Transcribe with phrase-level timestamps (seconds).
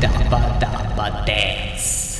[0.00, 2.17] Dabba Dabba Dance.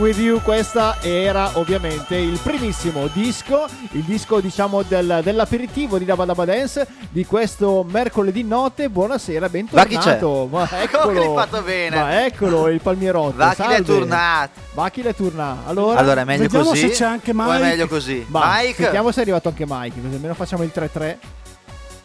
[0.00, 6.24] With You, questa era ovviamente il primissimo disco, il disco diciamo del- dell'aperitivo di Dabba
[6.24, 8.88] Dabba Dance di questo mercoledì notte.
[8.88, 10.48] Buonasera, chi bentornato.
[10.50, 11.96] Ma Come eccolo, l'hai fatto bene?
[11.96, 13.36] Ma eccolo il palmierotto.
[13.36, 13.84] Va chi l'è salve.
[13.84, 14.60] tornato.
[14.72, 15.68] Va chi l'è tornato.
[15.68, 16.80] Allora, Allora è meglio vediamo così.
[16.80, 17.58] se c'è anche O è Mike.
[17.58, 18.24] meglio così.
[18.28, 18.82] Ma Mike.
[18.82, 21.16] sentiamo se è arrivato anche Mike, così almeno facciamo il 3-3.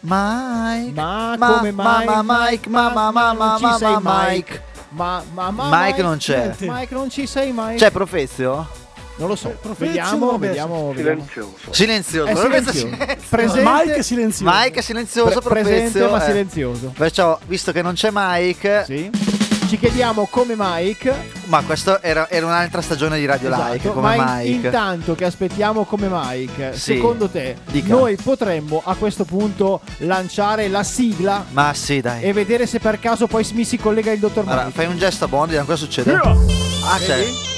[0.00, 0.92] Mike.
[0.92, 2.04] Ma, Ma- come Mike?
[2.04, 4.52] mamma Mike, mamma, mamma, non ci sei mamma, Mike.
[4.52, 6.38] Ma, ma, ma Mike non c'è.
[6.38, 6.66] Niente.
[6.68, 7.76] Mike non ci sei Mike.
[7.76, 8.66] C'è Profezio?
[9.18, 9.48] non lo so.
[9.48, 11.24] Profezio Vediamo, vediamo, vediamo.
[11.26, 11.72] Silenzioso.
[11.72, 12.30] Silenzioso.
[12.30, 12.96] È Profezio silenzioso.
[12.96, 13.28] silenzioso.
[13.30, 14.52] Presente, Mike è silenzioso.
[14.54, 16.10] Mike è silenzioso, pre- presente Profezio.
[16.10, 16.26] ma eh.
[16.26, 16.92] silenzioso.
[16.96, 19.10] Perciò, visto che non c'è Mike, Sì.
[19.68, 21.12] Ci chiediamo come Mike.
[21.46, 24.66] ma questo era, era un'altra stagione di Radio Like, Esatto, come ma in- Mike.
[24.68, 26.94] intanto che aspettiamo come Mike, Sì.
[26.94, 27.88] secondo te Dica.
[27.94, 32.22] noi potremmo a questo punto lanciare la sigla Ma sì, dai.
[32.22, 34.76] e vedere se per caso poi mi si collega il dottor Allora, Mike?
[34.76, 36.10] fai un gesto a Bond, vediamo cosa succede.
[36.10, 36.22] Yeah.
[36.84, 37.16] Ah, c'è.
[37.16, 37.54] Vedi?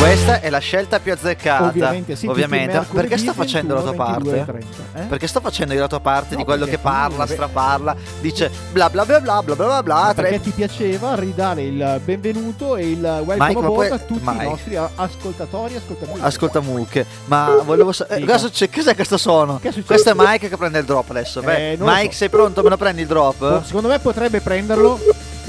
[0.00, 1.66] Questa è la scelta più azzeccata.
[1.66, 2.86] Ovviamente, sì, ovviamente.
[2.90, 4.44] Perché sto facendo 21, la tua parte?
[4.46, 5.02] 30, eh?
[5.02, 8.88] Perché sto facendo io la tua parte no, di quello che parla, straparla, dice bla
[8.88, 10.06] bla bla bla bla bla bla.
[10.06, 14.42] No, perché ti piaceva ridare il benvenuto e il welcome Mike, aboard a tutti Mike.
[14.42, 16.22] i nostri ascoltatori ascoltamucche.
[16.22, 17.06] Ascoltamucche.
[17.26, 18.22] Ma volevo sapere.
[18.22, 19.58] Eh, cos'è questo suono?
[19.60, 21.42] Che questo è Mike che prende il drop adesso.
[21.42, 22.18] Eh, Mike, so.
[22.18, 22.62] sei pronto?
[22.62, 23.64] Me lo prendi il drop?
[23.64, 24.98] Secondo me potrebbe prenderlo.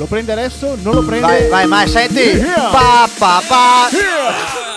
[0.02, 0.76] Lo prende adesso?
[0.82, 1.28] Non lo prende?
[1.28, 2.22] Vai, vai, Mike, senti!
[2.22, 2.72] Yeah.
[2.72, 3.88] Pa, pa, pa.
[3.92, 4.71] fino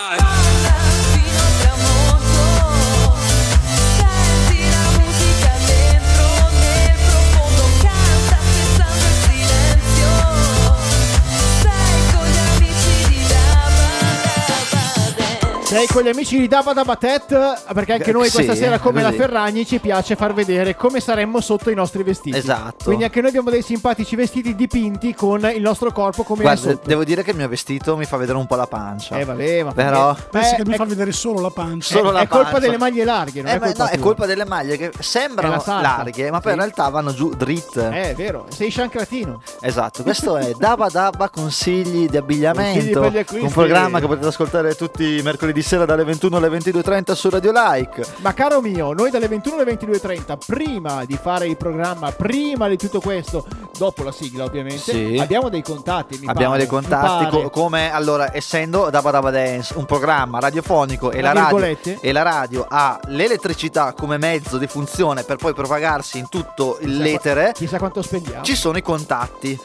[15.75, 19.01] Sei con gli amici di Dabba Dabba Tet perché anche noi Sì, questa sera come
[19.01, 19.11] la.
[19.11, 22.37] Ferragni ci piace far vedere come saremmo sotto i nostri vestiti.
[22.37, 22.85] Esatto.
[22.85, 26.61] Quindi anche noi abbiamo dei simpatici vestiti dipinti con il nostro corpo come è Guarda,
[26.71, 26.87] sotto.
[26.87, 29.17] devo dire che il mio vestito mi fa vedere un po' la pancia.
[29.17, 31.95] Eh vabbè, ma Però- eh, Pensi che lui è, fa vedere solo la pancia?
[31.97, 32.59] Solo la è colpa pancia.
[32.59, 35.61] delle maglie larghe, non Eh, è colpa no, è colpa delle maglie che È sembrano
[35.65, 36.57] larghe, ma poi Sì.
[36.57, 37.89] in realtà vanno giù dritte.
[37.89, 39.41] Eh, è vero, sei sciancratino.
[39.61, 42.73] Esatto, questo è Dabba Dabba consigli di abbigliamento.
[42.79, 43.45] Consigli per gli acquisti.
[43.45, 47.51] un programma che potete ascoltare tutti i mercoledì sera dalle 21 alle 22.30 su Radio
[47.51, 48.05] Like.
[48.17, 52.77] Ma caro mio, noi dalle 21 alle 22.30, prima di fare il programma, prima di
[52.77, 53.45] tutto questo,
[53.75, 55.17] dopo la sigla ovviamente, Sì.
[55.19, 56.21] abbiamo dei contatti.
[56.25, 61.21] Abbiamo pare, dei contatti co- come allora essendo Dabba Dabba Dance un programma radiofonico e
[61.21, 66.29] la, radio, e la radio ha l'elettricità come mezzo di funzione per poi propagarsi in
[66.29, 68.43] tutto il Chissà l'etere qua- Chissà quanto spendiamo.
[68.43, 69.59] ci sono i contatti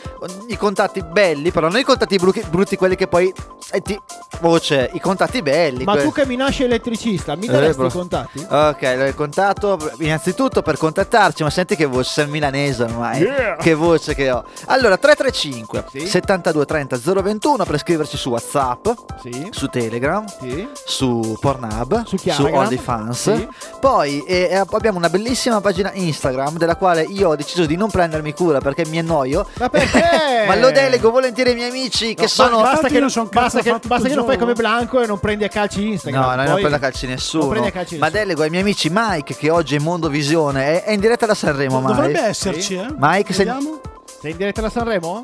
[0.48, 3.32] i contatti belli però non i contatti brutti, brutti quelli che poi
[3.72, 3.98] eh, ti
[4.40, 7.86] voce i contatti belli Ma tu che mi nasci elettricista, mi Eh, daresti bro.
[7.86, 8.46] i contatti?
[8.48, 13.20] Ok, l'ho contatto innanzitutto per contattarci, ma senti che voce, sei milanese ormai.
[13.20, 13.56] Yeah.
[13.56, 14.44] Che voce che ho.
[14.66, 16.06] Allora, 335 Sì.
[16.06, 18.88] 72 30 021 per scriverci su WhatsApp,
[19.22, 19.48] Sì.
[19.50, 20.68] su Telegram, Sì.
[20.84, 22.44] su Pornhub, Su su.
[22.44, 23.32] OnlyFans.
[23.34, 23.48] Sì.
[23.80, 27.90] Poi eh, eh, abbiamo una bellissima pagina Instagram della quale io ho deciso di non
[27.90, 29.46] prendermi cura perché mi annoio.
[29.58, 30.00] Ma perché?
[30.46, 32.56] ma lo delego volentieri ai miei amici che No, sono...
[32.60, 34.52] ba- basta che, non son cazzo basta che, basta che non fai il come.
[34.54, 36.22] Blanco e non prendi a calci Instagram.
[36.22, 37.52] No, no, non prende a calci nessuno.
[37.52, 40.64] Non a calci ma delego ai miei amici Mike che oggi è in Mondo Visione.
[40.64, 41.92] È, è in diretta da Sanremo, Mike.
[41.94, 42.74] Dovrebbe esserci, Sì.
[42.76, 42.86] eh?
[42.98, 43.80] Mike, se- Vediamo.
[44.20, 45.22] Sei in diretta da Sanremo?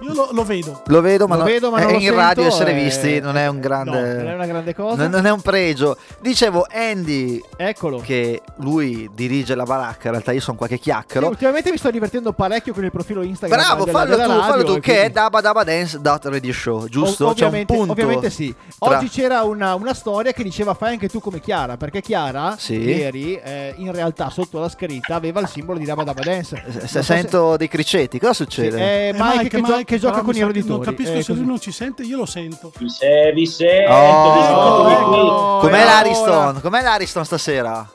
[0.00, 0.82] Io lo, lo vedo.
[0.86, 2.82] Lo vedo, ma, Lo no- vedo, ma è non lo in radio sento, essere eh,
[2.84, 3.90] visti non è un grande.
[3.90, 5.02] no, non è una grande cosa.
[5.02, 5.96] Non, non è un pregio.
[6.20, 7.98] Dicevo, Andy, Eccolo.
[7.98, 10.06] che lui dirige la baracca.
[10.06, 11.28] In realtà, io sono qualche Sì, chiacchiero.
[11.28, 13.58] ultimamente mi sto divertendo parecchio con il profilo Instagram.
[13.58, 17.24] Bravo, della- fallo della tu, fallo radio, tu, e che è quindi- dabadabadance.radio show, giusto?
[17.24, 17.92] Un ovviamente, punto.
[17.92, 18.54] ovviamente sì.
[18.78, 22.56] tra- Oggi c'era una, una storia che diceva fai anche tu come Chiara, perché Chiara
[22.58, 22.74] Sì.
[22.78, 26.62] ieri eh, in realtà sotto la scritta aveva il simbolo di Dabba Dabba Dance.
[26.70, 28.78] Se- se sento dei criceti, cosa Sì, succede?
[28.78, 30.72] è Eh, Mike, che, gio- Mike, che gioca con i roditori.
[30.72, 31.38] Non capisco eh, se così.
[31.38, 32.72] lui non ci sente, io lo sento.
[32.78, 35.18] Vi se, vi sento, Oh, sento, ecco, qui.
[35.20, 35.58] ecco.
[35.60, 36.60] Com'è l'Ariston?
[36.60, 37.90] Com'è l'Ariston stasera?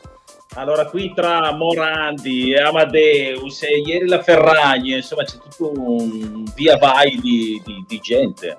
[0.55, 6.77] Allora, qui tra Morandi e Amadeus e ieri la Ferragni, insomma, c'è tutto un via
[6.77, 8.57] vai di, di- di gente.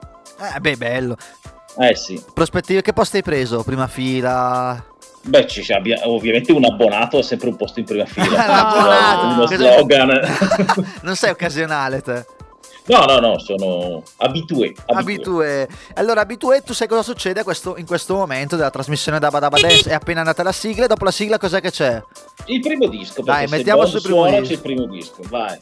[0.55, 1.17] Eh, beh, bello.
[1.79, 2.23] Eh sì.
[2.33, 3.63] Prospettive, che posto hai preso?
[3.63, 4.83] Prima fila?
[5.25, 8.27] Beh, ci sia- abbia- ovviamente un abbonato ha sempre un posto in prima fila.
[8.47, 9.27] L'abbonato.
[9.27, 10.21] Uno Cosa- slogan.
[11.03, 12.25] non sei occasionale te.
[12.87, 14.75] No, no, no, sono abitué.
[14.87, 14.87] abitué.
[14.87, 15.69] Abitue.
[15.95, 19.89] Allora, abitue, tu sai cosa succede questo- in questo momento della trasmissione da Badaba Dance?
[19.91, 22.03] È appena andata la sigla, e dopo la sigla cos'è che c'è?
[22.47, 24.47] Il primo disco, Dai, mettiamo sul primo suona disco.
[24.47, 25.59] c'è il primo disco, vai.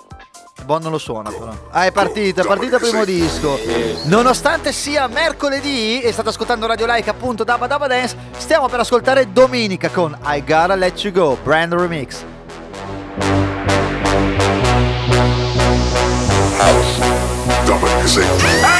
[0.64, 1.52] Bon non lo suona però.
[1.70, 3.58] Ah, è partito, è partito il primo disco.
[4.04, 9.32] Nonostante sia mercoledì e state ascoltando Radio Like appunto da Badaba Dance, stiamo per ascoltare
[9.32, 12.22] Domenica con I Gotta Let You Go, brand remix.
[13.16, 13.58] Dominic
[17.70, 18.79] dumb it.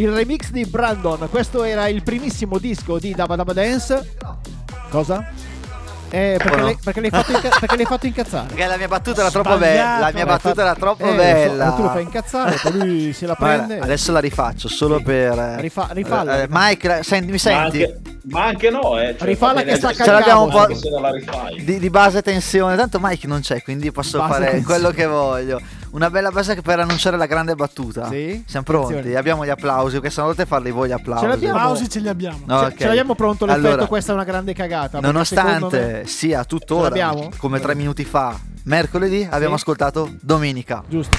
[0.00, 1.28] Il remix di Brandon.
[1.30, 4.16] Questo era il primissimo disco di Dabba Dabba Dance.
[4.90, 5.30] Cosa?
[6.12, 6.64] Eh, perché, no?
[6.64, 8.46] l'hai, perché l'hai fatto inca- perché l'hai fatto incazzare.
[8.48, 9.76] Perché la mia battuta era troppo Sbagliato.
[9.76, 9.98] bella.
[10.00, 11.70] La mia battuta fa- era troppo eh, bella.
[11.70, 13.78] so, tu lo fai incazzare, poi lui se la prende.
[13.78, 15.04] adesso la rifaccio solo Sì.
[15.04, 15.38] per.
[15.38, 16.42] eh, Rifa- rifalla.
[16.42, 17.82] eh, Mike, la- senti, mi Ma senti?
[17.84, 19.14] anche, ma anche no, eh.
[19.16, 20.66] Cioè, Rifalla che sta adesso- Ce l'abbiamo un po'-
[21.00, 21.12] la.
[21.62, 24.64] Di, di base tensione, tanto Mike non c'è, quindi posso Base fare tensione.
[24.64, 25.60] quello che voglio.
[25.92, 28.08] Una bella base per annunciare la grande battuta.
[28.08, 28.44] Sì?
[28.46, 29.16] Siamo pronti, Attenzione.
[29.18, 29.98] abbiamo gli applausi.
[29.98, 31.22] Questa volta farli voi gli applausi.
[31.24, 31.56] Ce l'abbiamo.
[31.58, 32.38] Applausi ce li abbiamo.
[32.44, 32.74] No, Ce- ok.
[32.78, 35.00] Ce l'abbiamo pronto l'effetto, Allora, questa è una grande cagata.
[35.00, 39.62] Nonostante me- sia Ce tuttora come tre minuti fa, mercoledì, abbiamo Sì.
[39.62, 40.84] ascoltato domenica.
[40.86, 41.16] Giusto.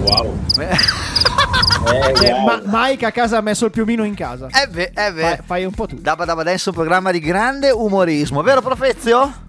[0.00, 0.36] Wow.
[0.58, 2.44] Eh Eh, Cioè, wow.
[2.44, 4.48] ma- Mike a casa ha messo il piumino in casa.
[4.68, 5.20] beh, eh beh.
[5.22, 5.96] Fai, fai un po' tu.
[6.00, 9.41] Dabba Dabba Dance è un programma di grande umorismo, vero Profezio?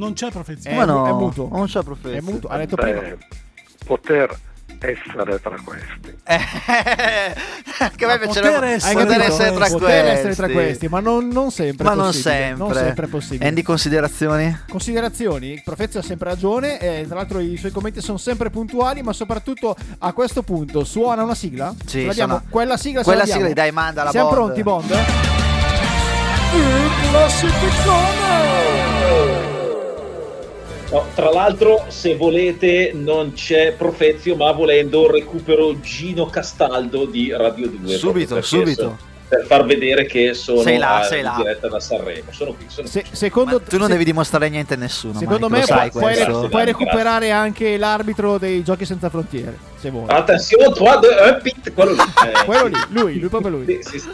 [0.00, 0.70] Non c'è profezia.
[0.70, 1.46] È Ma no, è muto.
[1.52, 2.16] Non c'è Profezio.
[2.18, 3.00] È muto, ha detto prima.
[3.00, 3.18] Beh,
[3.84, 4.34] poter
[4.80, 6.16] essere tra questi.
[7.82, 10.10] Eh, che Ma piacerebbe poter essere poter essere tra Poter questi.
[10.18, 11.84] essere tra questi, ma non, non sempre.
[11.84, 12.56] Ma non sempre.
[12.58, 13.48] Non sempre è possibile.
[13.48, 14.58] Andy, considerazioni?
[14.68, 19.00] Considerazioni, il Profezio ha sempre ragione, e tra l'altro i suoi commenti sono sempre puntuali,
[19.02, 21.74] ma soprattutto a questo punto suona una sigla?
[21.86, 22.32] Sì, Ce l'abbiamo?
[22.34, 24.40] suona- Quella sigla Quella sigla, dai, manda la Siamo Bond.
[24.42, 24.90] pronti, Bond?
[26.52, 28.89] Il classificone!
[30.90, 37.68] No, tra l'altro, se volete, non c'è Profezio, ma volendo recupero Gino Castaldo di Radio
[37.68, 37.96] 2.
[37.96, 38.98] Subito, subito.
[39.28, 41.34] Per far vedere che sono Sei là, a- sei in là.
[41.36, 42.32] diretta da Sanremo.
[42.32, 43.10] Sono qui, sono Se- qui.
[43.14, 45.16] secondo tu non se- devi dimostrare niente a nessuno.
[45.16, 46.24] Secondo Mike, me sai puoi, puoi- questo.
[46.32, 46.84] Grazie, puoi grazie.
[46.86, 50.06] recuperare anche l'arbitro dei giochi senza frontiere, se vuoi.
[50.08, 51.98] Attenzione, 3, 2, 1, pit, quello lì.
[52.00, 53.64] Eh, Quello lì, lui, lui proprio lui.
[53.66, 54.08] Sì, sì, sì.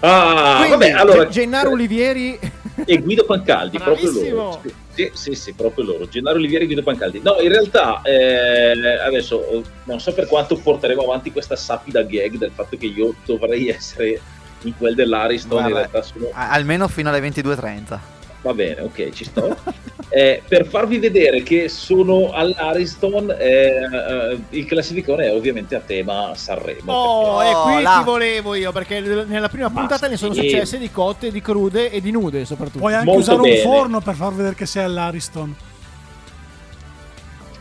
[0.00, 1.24] Ah, Quindi, vabbè, allora...
[1.28, 2.36] Ge- Gennaro Olivieri
[2.84, 4.60] e Guido Pancaldi, proprio loro.
[4.98, 6.08] Sì, sì, sì, proprio loro.
[6.08, 7.20] Gennaro Olivieri e Guido Pancaldi.
[7.22, 8.72] No, in realtà eh,
[9.04, 13.14] adesso eh, non so per quanto porteremo avanti questa sapida gag del fatto che io
[13.24, 14.20] dovrei essere
[14.62, 16.30] in quel dell'Ariston, in Guarda, realtà sono...
[16.32, 18.17] Almeno fino alle 22.30.
[18.42, 19.56] Va bene, ok, ci sto.
[20.10, 26.32] Eh, per farvi vedere che sono all'Ariston, eh, eh, il classificone è ovviamente a tema
[26.34, 26.90] Sanremo.
[26.92, 30.32] Oh, perché- e qui Oh, ti volevo io, perché nella prima Ma puntata ne sono
[30.32, 32.78] successe di cotte, di crude e di nude soprattutto.
[32.78, 33.56] Puoi anche Molto usare bene.
[33.56, 35.54] un forno per far vedere che sei all'Ariston.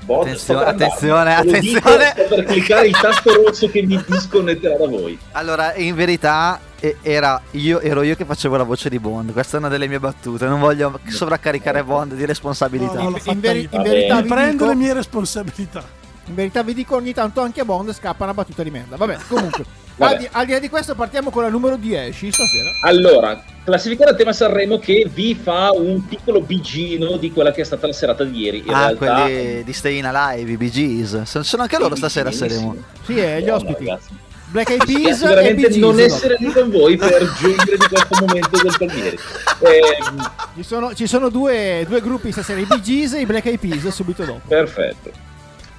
[0.06, 2.14] Boh, Attenzione, attenzione, attenzione.
[2.30, 5.20] per cliccare il tasto rosso che mi disconnetterà da voi.
[5.34, 9.32] Allora, in verità e- era io, ero io che facevo la voce di Bond.
[9.32, 10.46] Questa è una delle mie battute.
[10.46, 13.02] Non voglio sovraccaricare Bond di responsabilità.
[13.02, 15.84] No, no, in, veri- in verità vi prendo dico, le mie responsabilità.
[16.26, 18.96] in verità vi dico ogni tanto anche a Bond scappa una battuta di merda.
[18.96, 19.66] Vabbè, comunque,
[19.98, 20.14] Vabbè.
[20.14, 22.70] Al, di, al di là di questo partiamo con la numero 10 stasera.
[22.84, 27.66] Allora, classificare a tema Sanremo che vi fa un piccolo bigino di quella che è
[27.66, 28.60] stata la serata di ieri.
[28.60, 31.24] In ah, realtà, quelli di Stay in Alive, i Gees.
[31.24, 32.32] Sono, anche loro stasera a.
[32.32, 32.76] Sanremo.
[33.04, 33.86] Sì, eh, gli ospiti.
[33.86, 34.26] ragazzi.
[34.50, 38.18] Black Eyed Peas veramente Bee non Gees, essere lì con voi per giungere di questo
[38.26, 39.18] momento del Palmieri.
[39.60, 43.46] Ehm, Ci sono, ci sono due, due gruppi stasera, i Bee Gees e i Black
[43.46, 44.42] Eyed Peas subito dopo.
[44.48, 45.12] perfetto.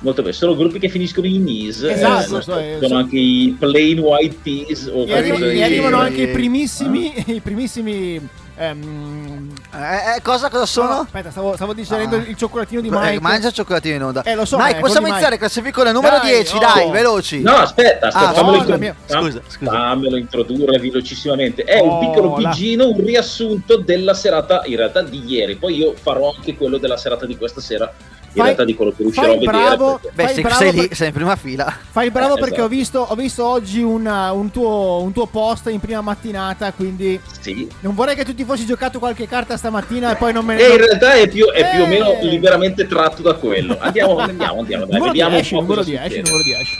[0.00, 1.82] Molto bene, sono gruppi che finiscono in Nis.
[1.82, 4.88] Esatto, eh, so- sono so- anche i Plain White Peas.
[4.92, 8.20] O E, qualcosa e arrivano anche i eh, primissimi, i primissimi
[8.58, 10.88] ehm, Eh, eh, cosa, cosa sono?
[10.88, 12.24] no, aspetta, stavo, stavo digerendo Ah.
[12.26, 13.20] il cioccolatino di Eh, Mike.
[13.20, 14.22] mangia il cioccolatino in onda.
[14.22, 15.46] Eh, lo so, Mike, eh, possiamo iniziare Mike.
[15.46, 16.58] classifico numero Dai, 10, oh.
[16.58, 17.42] dai, veloci.
[17.42, 19.70] No, aspetta, aspetta, Ah, fammelo, no, intro- la mia- scusa, scusa.
[19.70, 21.62] fammelo introdurre velocissimamente.
[21.64, 25.56] È Oh, un piccolo la- pigino, un riassunto della serata in realtà di ieri.
[25.56, 27.92] Poi io farò anche quello della serata di questa sera.
[28.38, 29.46] In Fai- realtà di quello che riuscirò a vedere.
[29.50, 29.98] bravo.
[30.00, 31.76] perché- Beh, Fai sei, bravo sei lì, per- sei in prima fila.
[31.90, 32.68] Fai il bravo Eh, perché ho, esatto.
[32.68, 37.68] visto, ho visto oggi una- un, tuo, un tuo post in prima mattinata, quindi Sì.
[37.80, 40.60] non vorrei che tu ti fossi giocato qualche carta stamattina e poi non me ne...
[40.66, 41.88] E in realtà è più, è più o Eh.
[41.88, 43.76] meno liberamente tratto da quello.
[43.80, 44.84] Andiamo, andiamo, andiamo.
[44.84, 46.30] Dai, numero vediamo 10, un po' numero cosa 10, succede.
[46.30, 46.76] numero 10.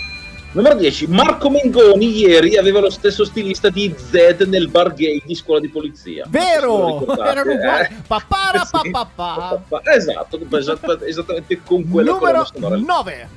[0.52, 5.34] Numero 10, Marco Mengoni ieri aveva lo stesso stilista di Zed nel bar gay di
[5.34, 6.24] scuola di polizia.
[6.28, 7.82] Vero, erano uguali.
[7.84, 7.96] eh.
[8.06, 8.90] Papara, Sì.
[8.90, 9.62] papapà.
[9.94, 12.84] Esatto, esatta- esattamente con quella Numero colonna sonora lì.
[12.84, 13.28] 9.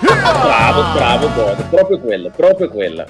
[0.00, 3.06] Bravo, bravo, bravo, proprio quella, proprio quella.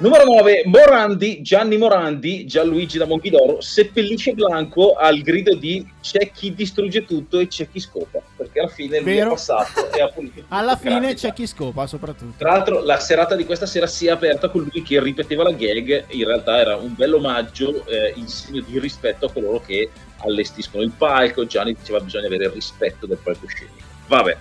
[0.00, 6.54] Numero 9, Morandi, Gianni Morandi, Gianluigi da Monchidoro, seppellisce Blanco al grido di c'è chi
[6.54, 10.44] distrugge tutto e c'è chi scopa, perché alla fine lui è passato e ha pulito.
[10.50, 12.34] Alla fine Grazie, c'è chi scopa, soprattutto.
[12.38, 15.50] Tra l'altro la serata di questa sera si è aperta con lui che ripeteva la
[15.50, 19.90] gag, in realtà era un bel omaggio eh, in segno di rispetto a coloro che
[20.18, 23.74] allestiscono il palco, Gianni diceva bisogna avere il rispetto del palcoscenico.
[24.06, 24.36] Vabbè,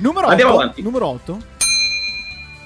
[0.00, 0.60] Numero Andiamo 8.
[0.62, 0.82] avanti.
[0.82, 1.56] Numero 8.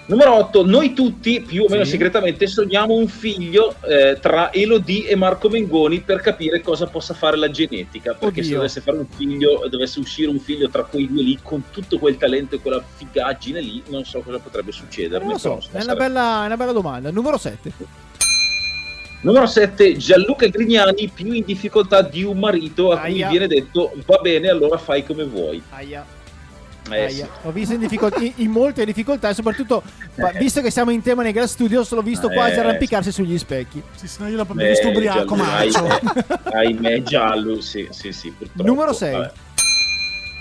[0.05, 1.91] Numero 8, noi tutti più o meno Sì.
[1.93, 7.37] segretamente sogniamo un figlio eh, tra Elodie e Marco Mengoni per capire cosa possa fare
[7.37, 8.13] la genetica.
[8.15, 8.57] Perché se Oddio.
[8.57, 12.17] dovesse fare un figlio, dovesse uscire un figlio tra quei due lì, con tutto quel
[12.17, 15.23] talento e quella figaggine lì, non so cosa potrebbe succedere.
[15.25, 17.11] Non lo so, è una bella, è una bella domanda.
[17.13, 17.73] Numero 7.
[19.23, 23.29] Numero 7, Gianluca Grignani più in difficoltà di un marito a cui Aia.
[23.29, 25.63] viene detto va bene, allora fai come vuoi.
[25.71, 26.05] Aia.
[26.91, 27.11] Eh, Aia.
[27.27, 27.27] sì.
[27.43, 29.83] Ho visto in, difficol- in- in molte difficoltà e soprattutto,
[30.17, 32.35] pa- visto che siamo in tema nei Grand Studios, l'ho visto Eh.
[32.35, 33.81] quasi arrampicarsi sugli specchi.
[33.95, 35.85] Sì, sì, no, io l'ho Eh, visto ubriaco, marcio.
[35.87, 36.01] ahimè,
[36.53, 38.31] ahimè, giallo, sì, sì, sì.
[38.37, 38.69] purtroppo.
[38.69, 39.13] Numero sei.
[39.13, 39.31] Vabbè.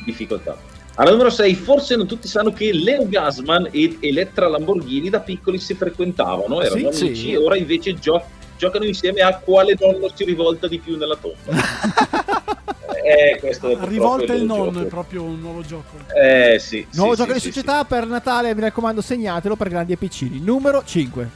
[0.03, 0.57] Difficoltà.
[0.95, 5.57] Alla numero 6, forse non tutti sanno che Leo Gasman ed Elettra Lamborghini da piccoli
[5.57, 7.31] si frequentavano, erano Sì, amici, sì.
[7.31, 8.21] e ora invece gio-
[8.62, 11.50] giocano insieme a quale nonno si rivolta di più nella tomba.
[13.03, 14.86] eh, questo è Rivolta il nonno, gioco.
[14.86, 15.96] è proprio un nuovo gioco.
[16.13, 16.86] Eh sì.
[16.91, 19.98] Nuovo sì, gioco sì, di sì, società per Natale, mi raccomando, segnatelo per grandi e
[19.98, 20.39] piccini.
[20.39, 21.30] Numero 5.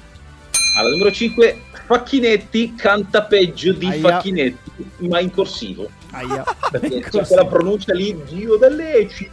[0.52, 0.78] sì.
[0.78, 4.02] Alla numero 5, Facchinetti canta peggio di Aia.
[4.02, 5.90] Facchinetti, ma in corsivo.
[6.16, 6.44] Aia.
[6.72, 7.34] Perché c'è Così.
[7.34, 9.32] quella pronuncia lì, Dio dell'ecito.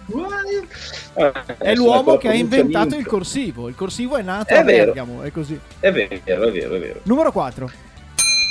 [1.15, 1.33] eh.
[1.59, 2.99] È l'uomo che ha inventato lì.
[3.01, 3.69] il corsivo.
[3.69, 4.93] Il corsivo è nato È a vero.
[4.93, 5.59] Bergamo, è così.
[5.81, 7.01] È vero, è vero, è vero.
[7.05, 7.71] Numero 4.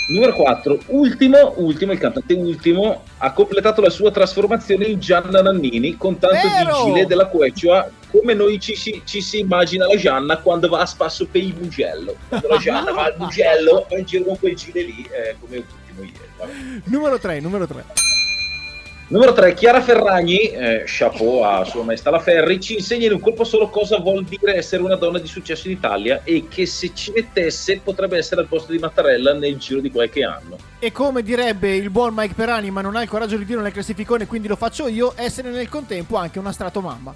[0.09, 5.95] Numero 4, ultimo, ultimo, il cantante ultimo ha completato la sua trasformazione in Gianna Nannini
[5.95, 6.83] con tanto Vero!
[6.83, 10.79] di gilet della Quechua come noi ci si, ci si immagina la Gianna quando va
[10.79, 12.15] a spasso per il Mugello.
[12.27, 15.63] Quando la Gianna va al Mugello va in giro con quel gilet lì, eh, come.
[16.85, 17.83] Numero 3, numero 3.
[19.11, 23.19] Numero 3, Chiara Ferragni, eh, chapeau a Sua Maestà la Ferri, ci insegna in un
[23.19, 26.91] colpo solo cosa vuol dire essere una donna di successo in Italia e che se
[26.93, 30.55] ci mettesse potrebbe essere al posto di Mattarella nel giro di qualche anno.
[30.79, 33.73] E come direbbe il buon Mike Perani, ma non ha il coraggio di dirlo nel
[33.73, 37.13] classificone, quindi lo faccio io, essere nel contempo anche una stratomamma.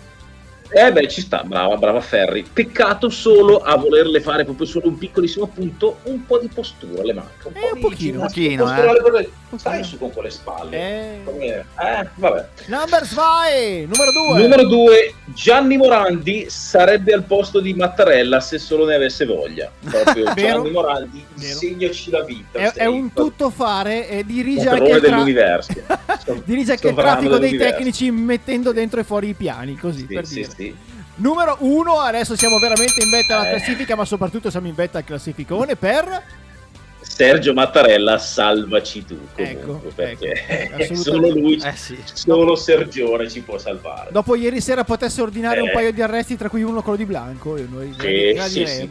[0.70, 2.44] Eh beh, ci sta, brava, brava Ferri.
[2.52, 7.14] Peccato solo a volerle fare proprio solo un piccolissimo punto, un po' di postura le
[7.14, 7.48] manca.
[7.48, 8.22] Un Eh, po' un pochino.
[8.22, 10.78] Un pochino, Un Stai su con quelle spalle.
[10.78, 11.24] Eh.
[11.24, 12.48] Come- eh, vabbè.
[12.66, 14.42] Number 2, numero 2.
[14.42, 19.72] Numero 2, Gianni Morandi sarebbe al posto di Mattarella se solo ne avesse voglia.
[19.82, 20.34] Proprio.
[20.36, 22.60] Gianni Morandi, insegnaci la vita.
[22.60, 25.74] È, è un tuttofare e dirige anche, il tra- dell'universo.
[26.44, 30.26] dirige anche il traffico dei tecnici mettendo dentro e fuori i piani, così Sì, per
[30.26, 30.50] sì, dire.
[30.50, 30.55] sì.
[31.18, 33.52] Numero 1, adesso siamo veramente in vetta alla Eh.
[33.56, 36.24] classifica, ma soprattutto siamo in vetta al classificone per...
[37.08, 39.18] Sergio Mattarella, salvaci tu.
[39.36, 40.46] Comunque, Ecco, perché
[40.78, 41.98] ecco, solo lui, Eh sì.
[42.12, 44.10] solo Sergione ci può salvare.
[44.12, 45.72] Dopo ieri sera potesse ordinare un Eh.
[45.72, 48.48] paio di arresti, tra cui uno quello di Blanco, e noi Sì, gradiremo.
[48.48, 48.90] sì, sì.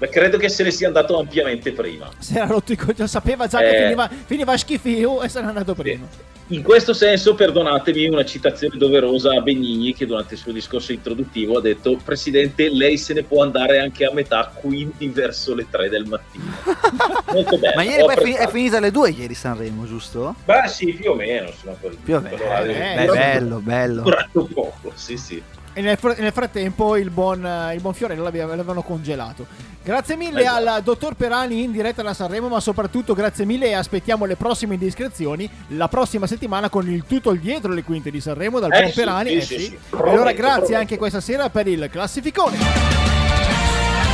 [0.00, 2.08] Ma credo che se ne sia andato ampiamente prima.
[2.18, 3.82] Si era rotto i coglioni, sapeva già che Eh.
[3.82, 6.06] finiva, finiva schifio e se n'è andato prima.
[6.50, 11.58] In questo senso, perdonatemi una citazione doverosa a Benigni che durante il suo discorso introduttivo
[11.58, 15.90] ha detto Presidente, lei se ne può andare anche a metà, quindi verso le 3
[15.90, 16.44] del mattino.
[17.32, 17.74] Molto bello.
[17.74, 18.50] Ma ieri poi è, fini- è apprezzato.
[18.50, 20.36] finita alle 2 ieri Sanremo, giusto?
[20.46, 21.50] Beh sì, più o meno.
[21.80, 22.36] Quel- Più o meno.
[22.36, 24.02] Eh, bello, bello.
[24.02, 25.42] durato poco, sì sì.
[25.78, 27.38] E nel, fr- nel frattempo il buon,
[27.72, 29.46] il buon Fiorello l'aveva- l'avevano congelato.
[29.84, 30.68] Grazie mille Esatto.
[30.70, 34.74] al dottor Perani in diretta da Sanremo, ma soprattutto grazie mille e aspettiamo le prossime
[34.74, 38.78] indiscrezioni la prossima settimana con il tutto il dietro le quinte di Sanremo dal Eh
[38.80, 39.30] buon sì, Perani.
[39.30, 39.60] sì, eh sì, sì.
[39.66, 39.74] sì.
[39.74, 40.78] E allora Prometto, grazie prometto.
[40.80, 42.56] anche questa sera per il classificone.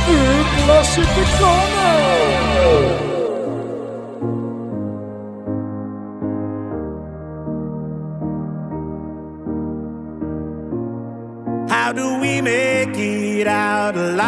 [0.07, 3.14] Il classificone!
[11.85, 14.25] How do we make it out alive?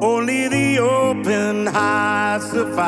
[0.00, 2.80] Only the open heart survive.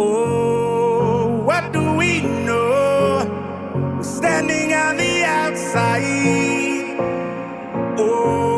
[0.00, 3.22] Oh, what do we know?
[3.96, 6.98] We're standing on the outside.
[7.96, 8.57] Oh,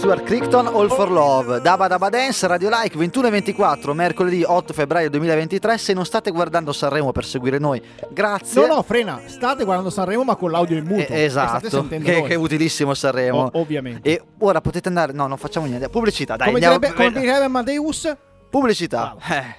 [0.00, 1.60] Stuart Crichton All for Love.
[1.60, 6.30] Daba Daba Dance Radio Like 21 e 24 mercoledì 8 febbraio 2023 se non state
[6.30, 8.66] guardando Sanremo per seguire noi grazie.
[8.66, 11.12] No no frena state guardando Sanremo ma con l'audio in muto.
[11.12, 11.86] Eh, esatto.
[11.86, 13.50] che, che, è utilissimo Sanremo.
[13.52, 14.08] O- ovviamente.
[14.08, 15.90] E ora potete andare no non facciamo niente.
[15.90, 18.16] Pubblicità dai come direbbe, come direbbe Amadeus?
[18.48, 19.16] Pubblicità.
[19.28, 19.54] Eh.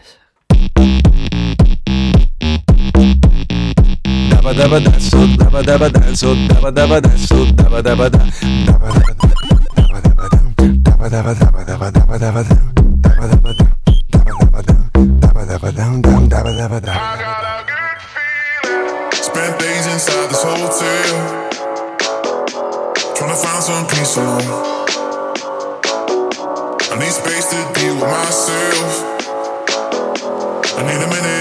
[4.27, 8.25] Daba daba da so daba daba da so daba daba da so daba daba da
[8.65, 9.60] daba daba da
[19.11, 21.09] Spent days inside this hotel,
[23.15, 24.45] trying to find some peace alone.
[26.91, 28.93] I need space to deal with myself.
[30.77, 31.40] I need a minute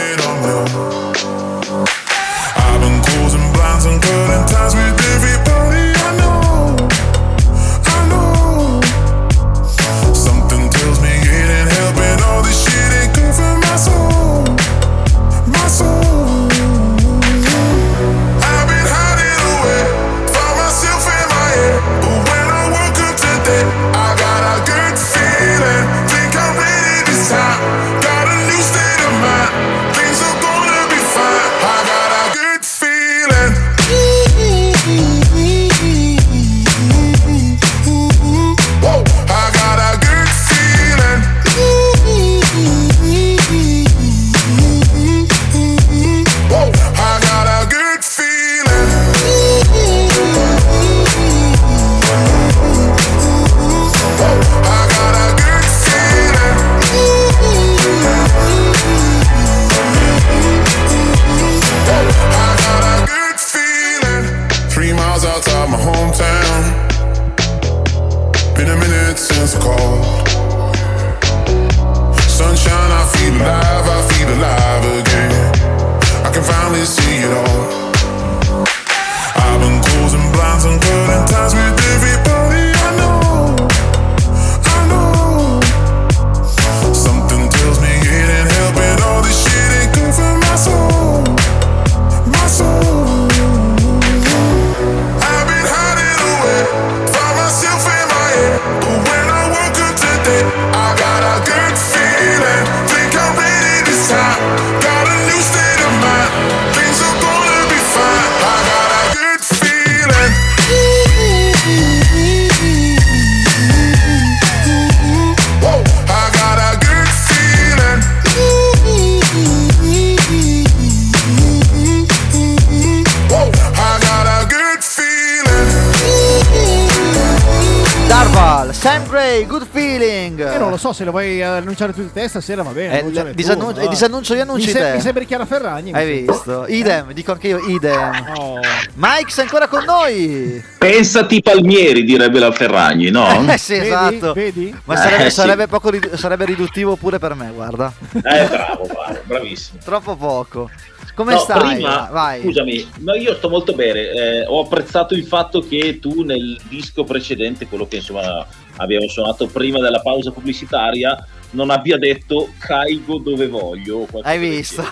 [131.00, 133.00] se lo vuoi annunciare tu di te stasera, va bene.
[133.00, 134.92] Eh, l- tu, e disannuncio io, annunci mi se- te.
[134.92, 135.92] Mi sembri Chiara Ferragni.
[135.94, 136.26] Hai sembri.
[136.26, 136.64] visto?
[136.68, 138.32] Idem, dico anche io idem.
[138.34, 138.60] Oh.
[138.96, 140.62] Mike, sei ancora con noi?
[140.78, 143.26] Pensati Palmieri, direbbe la Ferragni, no?
[143.50, 143.86] Eh sì, Vedi?
[143.86, 144.32] esatto.
[144.34, 144.76] Vedi?
[144.84, 145.36] Ma sarebbe, Eh, sì.
[145.36, 147.90] sarebbe poco rid- sarebbe riduttivo pure per me, guarda.
[148.12, 149.78] Eh, bravo, bravo, bravissimo.
[149.82, 150.70] Troppo poco.
[151.14, 151.74] Come No, stai?
[151.74, 152.40] prima, Vai.
[152.42, 154.00] scusami, ma io sto molto bene.
[154.10, 158.46] eh, ho apprezzato il fatto che tu nel disco precedente, quello che insomma
[158.80, 161.16] abbiamo suonato prima della pausa pubblicitaria,
[161.52, 164.06] non abbia detto caigo dove voglio.
[164.22, 164.82] Hai visto?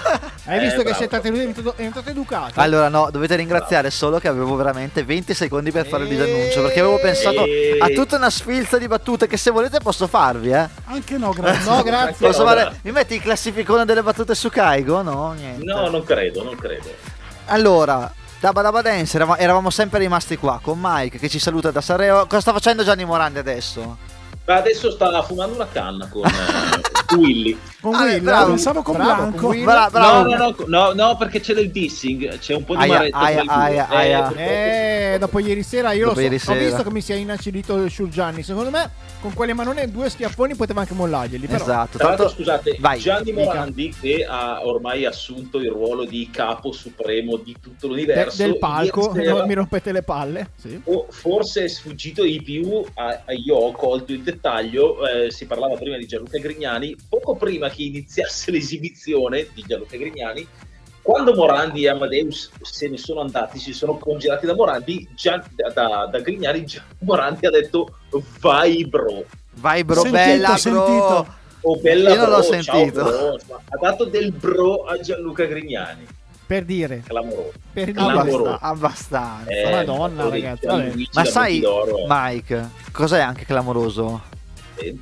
[0.45, 1.17] Hai Eh, visto che bravo.
[1.17, 2.61] è diventato, è diventato educato?
[2.61, 6.81] Allora no, dovete ringraziare solo che avevo veramente 20 secondi per fare il disannuncio perché
[6.81, 7.77] avevo pensato Eh.
[7.81, 10.69] a tutta una sfilza di battute che se volete posso farvi, eh.
[10.87, 11.71] Anche no, grazie.
[11.71, 12.27] No, grazie.
[12.27, 12.79] Posso fare...
[12.83, 15.03] Mi metti il classificone delle battute su Kaigo?
[15.03, 15.65] No, niente.
[15.65, 16.91] No, non credo, non credo.
[17.47, 21.81] Allora, Dabba Dabba Dance, eravamo, eravamo sempre rimasti qua con Mike che ci saluta da
[21.81, 22.27] Sanremo.
[22.27, 23.97] Cosa sta facendo Gianni Morandi adesso?
[24.45, 27.59] Adesso sta fumando una canna con eh, Willy.
[27.81, 28.23] Con Ah, Will?
[28.23, 28.49] bravo.
[28.49, 29.47] Pensavo con Bravo, Blanco.
[29.47, 29.63] con.
[29.63, 30.23] Bra- No, bravo.
[30.25, 34.33] no, no, no, no, perché c'è del dissing, c'è un po' di Aia, maretta aia,
[34.35, 36.59] Eh, Eh, dopo ieri sera io Dopo lo so, ieri ho sera.
[36.59, 38.43] visto che mi si è inacidito Gianni.
[38.43, 41.47] Secondo me con quelle manone due schiaffoni poteva anche mollarglieli.
[41.47, 41.63] Però.
[41.63, 41.99] Esatto.
[41.99, 42.37] Tra l'altro, Tanto...
[42.41, 42.99] scusate, Vai.
[42.99, 43.33] Gianni.
[43.33, 48.59] Morandi, che ha ormai assunto il ruolo di capo supremo di tutto De- l'universo, del
[48.59, 50.51] palco, sera, non mi rompete le palle.
[50.57, 50.81] Sì.
[50.85, 55.47] o forse è sfuggito di più, a- a- io ho colto il dettaglio, eh, si
[55.47, 56.97] parlava prima di Gianluca Grignani,
[57.29, 60.47] poco prima che iniziasse l'esibizione di Gianluca Grignani,
[61.03, 66.07] quando Morandi e Amadeus se ne sono andati, si sono congelati da Morandi, Gian- da,
[66.11, 67.99] da- Grignani, Gianni Morandi ha detto
[68.41, 69.25] vai bro.
[69.55, 70.57] Vai bro, Sentito, bella bro.
[70.57, 71.37] sentito.
[71.63, 73.03] Oh, bella Io non bro, l'ho sentito.
[73.03, 73.39] bro.
[73.71, 76.07] Ha dato del bro a Gianluca Grignani.
[76.47, 77.53] Per dire, Clamoroso.
[77.73, 77.93] per dire.
[77.99, 78.59] Clamoroso.
[78.61, 79.51] Abbasta- abbastanza.
[79.51, 81.09] Eh, Madonna, ragazzi.
[81.13, 81.63] Ma sai,
[82.07, 84.23] Mike, cos'è anche clamoroso?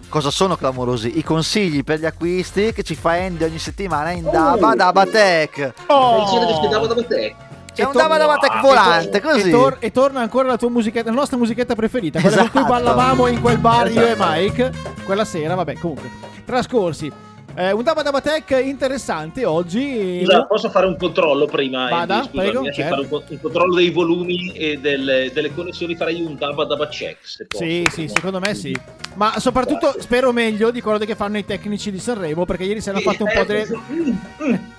[0.09, 1.19] Cosa sono clamorosi?
[1.19, 5.73] I consigli per gli acquisti che ci fa Andy ogni settimana in Daba Daba Tech.
[5.87, 6.13] Oh!
[6.13, 7.35] Stai dicendo che aspettavo da te?
[7.75, 9.51] C'è E un Daba Daba Tech volante, E, così.
[9.51, 12.73] tor- e torna ancora la tua musichetta, la nostra musichetta preferita, quella con cui Esatto.
[12.73, 14.31] ballavamo in quel bar io e Esatto.
[14.31, 14.73] Mike
[15.05, 16.11] quella sera, vabbè, comunque.
[16.45, 17.13] Trascorsi.
[17.59, 20.21] Eh, un Daba Daba Tech interessante oggi.
[20.23, 21.89] Scusa, posso fare un controllo prima?
[21.89, 22.29] Vada, Andy?
[22.31, 22.95] Prego, anche certo.
[22.95, 25.97] fare un, un controllo dei volumi e delle, delle connessioni.
[25.97, 27.27] Farei un daba daba check.
[27.27, 27.65] Se posso.
[27.65, 28.77] Sì, sì, secondo me sì.
[29.15, 32.99] Ma soprattutto spero meglio di quello che fanno i tecnici di Sanremo, perché ieri sera
[32.99, 33.67] hanno fatto un po' delle...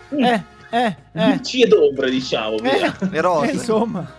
[0.10, 1.28] Eh, eh, eh.
[1.34, 2.58] Luci ed ombre, diciamo.
[2.58, 3.50] Eh, rose.
[3.50, 4.17] eh, insomma.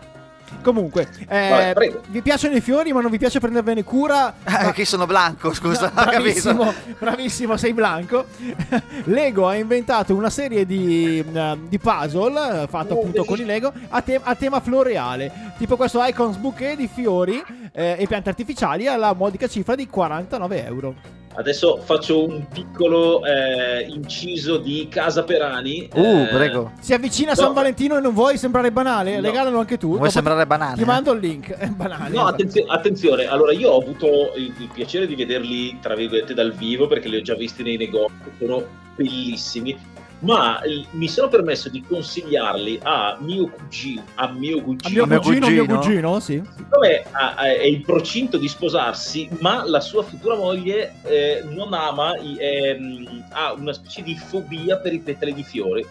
[0.69, 4.35] Comunque, eh, Vabbè, vi piacciono i fiori, ma non vi piace prendervene cura?
[4.45, 8.27] Eh, che sono blanco, scusa, No, bravissimo, bravissimo, sei blanco.
[9.05, 13.47] Lego ha inventato una serie di, eh, di puzzle eh, fatto Oh, appunto con i
[13.47, 15.55] Lego a, te- a tema floreale.
[15.57, 20.67] Tipo questo Icons Bouquet di fiori eh, e piante artificiali alla modica cifra di 49
[20.67, 20.95] euro.
[21.39, 25.89] Adesso faccio un piccolo eh, inciso di Casa Perani.
[25.95, 26.73] Uh, Eh, prego.
[26.81, 27.37] Si avvicina No.
[27.37, 29.21] San Valentino e non vuoi sembrare banale?
[29.21, 29.23] No.
[29.23, 29.97] Regalalo anche tu.
[29.97, 30.77] Vuoi sembrare banale?
[30.77, 31.51] Ti mando il link.
[31.55, 32.09] È banale.
[32.13, 36.53] No, attenzio- attenzione, allora io ho avuto il, il piacere di vederli, tra virgolette, dal
[36.53, 38.65] vivo perché li ho già visti nei negozi, sono
[38.97, 39.79] bellissimi,
[40.21, 45.03] ma il- mi sono permesso di consigliarli a mio cugino, a mio A cugino, mio
[45.05, 45.81] A mio cugino, mio cugino?
[45.81, 46.43] cugino, sì.
[46.57, 51.73] siccome ha- ha- è in procinto di sposarsi, ma la sua futura moglie eh, non
[51.73, 55.87] ama, ehm, ha una specie di fobia per i petali di fiori.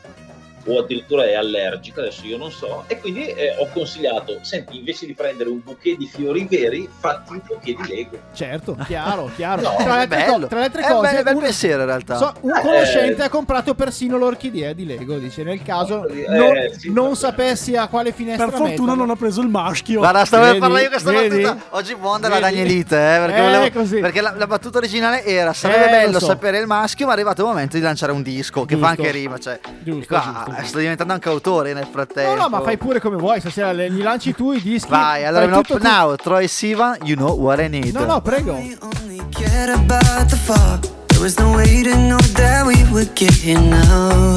[0.70, 2.84] O addirittura è allergica, adesso io non so.
[2.88, 7.32] E quindi eh, ho consigliato: senti, invece di prendere un bouquet di fiori veri, fatti
[7.34, 8.18] un bouquet di Lego.
[8.34, 9.62] Certo, chiaro, chiaro.
[9.62, 11.86] No, tra, le È altre co- tra le altre È cose, un bel pensiero in
[11.88, 12.18] realtà.
[12.18, 13.26] so- un Eh, conoscente eh.
[13.26, 15.18] ha comprato persino l'orchidea di Lego.
[15.18, 18.96] Dice: Nel caso Eh, non, sì, non sapessi a quale finestra Per fortuna metterlo.
[18.96, 20.00] non ha preso il maschio.
[20.00, 21.42] Guarda, stavo per parlare io questa Vedi?
[21.42, 21.66] battuta.
[21.78, 22.56] Oggi buona della Vedi?
[22.58, 26.20] Danielite, eh, perché, Eh, volevo- perché la, la battuta originale era sarebbe Eh, bello lo
[26.20, 26.26] so.
[26.26, 29.02] sapere il maschio, ma è arrivato il momento di lanciare un disco che fa Giusto.
[29.02, 29.60] anche rima, cioè.
[29.80, 30.57] Giusto, qua giusto, giusto.
[30.64, 32.36] Sto diventando anche autore nel frattempo.
[32.36, 33.40] No, no, ma fai pure come vuoi.
[33.40, 34.90] Stasera le- gli lanci tu i dischi.
[34.90, 35.84] Vai, allora no, tutto tu.
[35.84, 37.94] now, Troy Sivan, you know what I need.
[37.94, 38.54] No, no, prego.
[38.54, 40.80] only cared about the fall.
[41.08, 44.36] There was no way to know that we would get here now.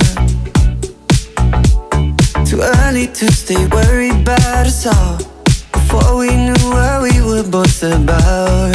[2.45, 5.19] Too early to stay worried about us all.
[5.73, 8.75] Before we knew what we were both about.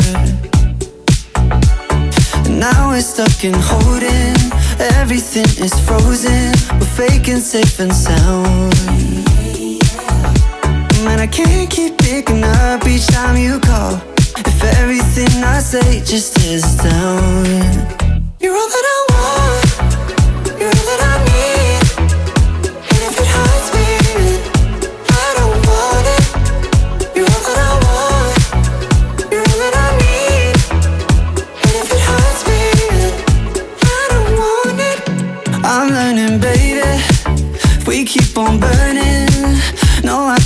[2.59, 4.35] Now we're stuck in holding.
[4.99, 6.53] Everything is frozen.
[6.79, 8.73] We're faking safe and sound.
[11.03, 13.95] Man, I can't keep picking up each time you call.
[14.37, 17.45] If everything I say just is down.
[18.39, 20.59] You're all that I want.
[20.59, 21.14] You're all that I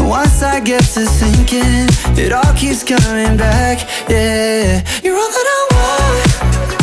[0.00, 3.88] Once I get to thinking, it all keeps coming back.
[4.08, 6.77] Yeah, you're all that I want,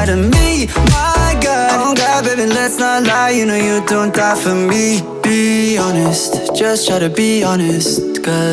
[0.00, 1.80] lie to me, my God.
[1.80, 3.30] Oh God, baby, let's not lie.
[3.30, 5.02] You know you don't die for me.
[5.22, 8.08] Be honest, just try to be honest,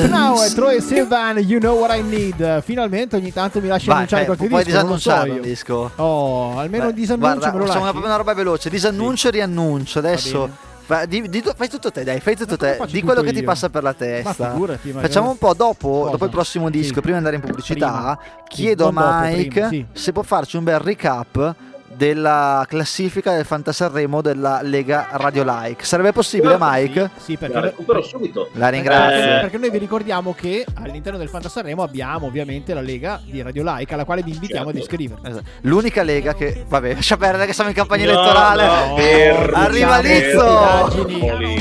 [0.09, 0.53] Now è.
[0.53, 2.61] Troy Silvan, You Know What I Need.
[2.63, 5.35] Finalmente ogni tanto mi lasci Vai, annunciare eh, qualche puoi disco, so disannunciare io.
[5.35, 5.91] un disco.
[5.95, 7.91] Oh, almeno un Beh, disannuncio guarda, me lo facciamo lasci.
[7.91, 8.69] proprio una roba veloce.
[8.69, 9.99] Disannuncio e riannuncio.
[9.99, 10.66] Adesso bene.
[10.87, 12.91] Fa- di- di- fai tutto te, dai, fai tutto Ma te.
[12.91, 13.43] Di quello che ti io?
[13.43, 14.51] passa per la Ma testa.
[14.51, 16.11] figurati, ma Facciamo io- un po' dopo, Cosa?
[16.11, 17.01] dopo il prossimo disco, Sì.
[17.01, 18.17] prima di andare in pubblicità.
[18.17, 18.19] Prima.
[18.47, 19.85] Chiedo a dopo, Mike prima, sì.
[19.91, 21.55] se può farci un bel recap
[21.97, 25.83] della classifica del Fantasarremo della Lega Radio Like.
[25.83, 27.09] Sarebbe possibile, Mike?
[27.17, 28.49] Sì, perché, La recupero subito.
[28.53, 29.39] La perché, ringrazio.
[29.41, 33.93] perché noi vi ricordiamo che all'interno del Fantasarremo abbiamo ovviamente la Lega di Radio Like
[33.95, 34.91] alla quale vi invitiamo ad Certo.
[34.93, 35.27] iscrivervi.
[35.27, 35.45] Esatto.
[35.61, 36.63] L'unica lega che.
[36.67, 38.65] Vabbè, lascia perdere che siamo in campagna No, elettorale.
[38.65, 40.89] no, Arriva Lizzo!
[40.91, 41.55] fermi.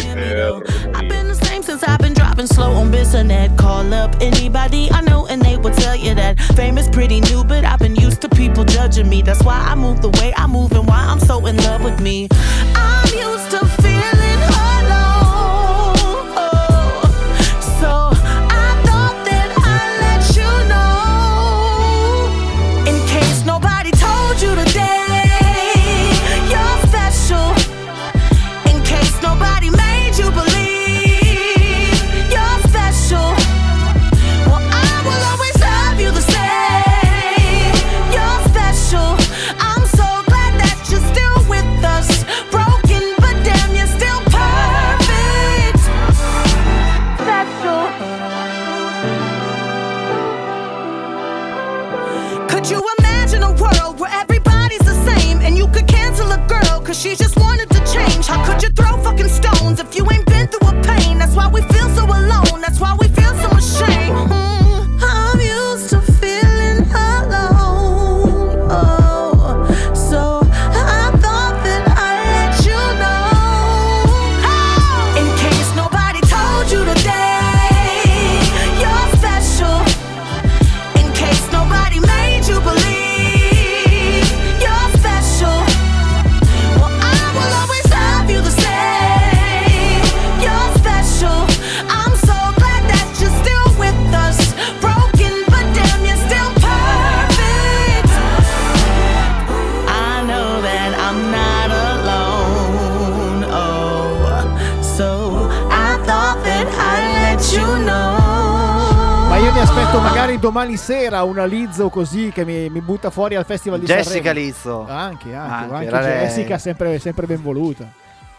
[1.07, 3.57] Been the same since I've been dropping slow on Bissonnet.
[3.57, 7.43] Call up anybody I know and they will tell you that fame is pretty new,
[7.45, 9.23] but I've been used to people judging me.
[9.23, 12.01] That's why I move the way I move and why I'm so in love with
[12.01, 12.29] me.
[12.75, 13.76] I'm used to
[110.87, 114.39] sera una Lizzo così che mi, mi butta fuori al Festival di Jessica Sanremo.
[114.47, 114.87] Lizzo.
[114.89, 116.09] Anche, anche, Anche, anche.
[116.21, 117.91] Jessica sempre, sempre ben voluta.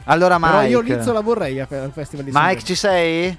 [0.06, 0.70] Allora, Però Mike.
[0.70, 2.66] io Lizzo la vorrei al al Festival di Mike, Sanremo.
[2.66, 3.38] ci sei?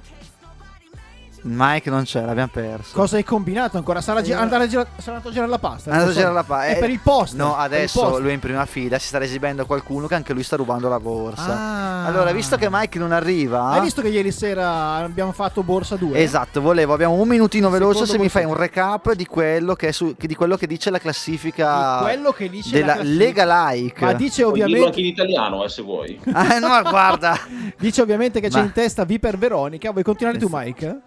[1.43, 2.91] Mike non c'è, l'abbiamo perso.
[2.95, 4.01] Cosa hai combinato ancora?
[4.01, 5.91] Sarà, gi- andare a gira- sarà andato a girare la pasta?
[5.91, 7.34] È andato a girare la pa- È eh, per il post.
[7.34, 8.20] No, adesso post.
[8.20, 11.01] lui è in prima fila, si sta esibendo qualcuno che anche lui sta rubando la
[11.01, 11.53] borsa.
[11.53, 12.05] Ah.
[12.07, 16.18] Allora, visto che Mike non arriva, Hai visto che ieri sera abbiamo fatto borsa 2?
[16.18, 19.89] Esatto, volevo, abbiamo un minutino veloce Secondo se mi fai un recap di quello che,
[19.89, 23.24] è su- di quello che dice la classifica Di quello che dice della la classifica.
[23.24, 24.05] Lega Like.
[24.05, 26.20] Ma dice ovviamente, anche in italiano, eh, se vuoi.
[26.32, 27.39] Ah, no, guarda.
[27.78, 29.91] dice ovviamente che c'è Ma- in testa Viper Veronica.
[29.91, 31.01] Vuoi continuare tu, Mike?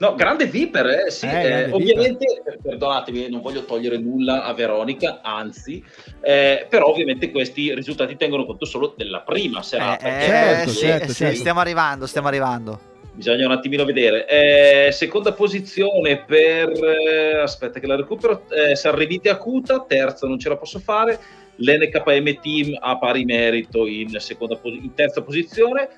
[0.00, 1.26] No, grande Viper, eh, sì.
[1.26, 5.84] Eh, eh, ovviamente, eh, perdonatemi, non voglio togliere nulla a Veronica, anzi,
[6.22, 9.98] eh, però ovviamente questi risultati tengono conto solo della prima serata.
[9.98, 11.36] Eh, perché certo, sì, certo, sì, certo.
[11.36, 12.80] stiamo arrivando, stiamo arrivando.
[13.12, 14.26] Bisogna un attimino vedere.
[14.26, 16.70] Eh, seconda posizione per...
[16.70, 18.44] eh, aspetta che la recupero.
[18.48, 21.18] Eh, Sanremite Acuta, terza non ce la posso fare.
[21.56, 25.88] L'NKM Team a pari merito in, seconda in terza posizione.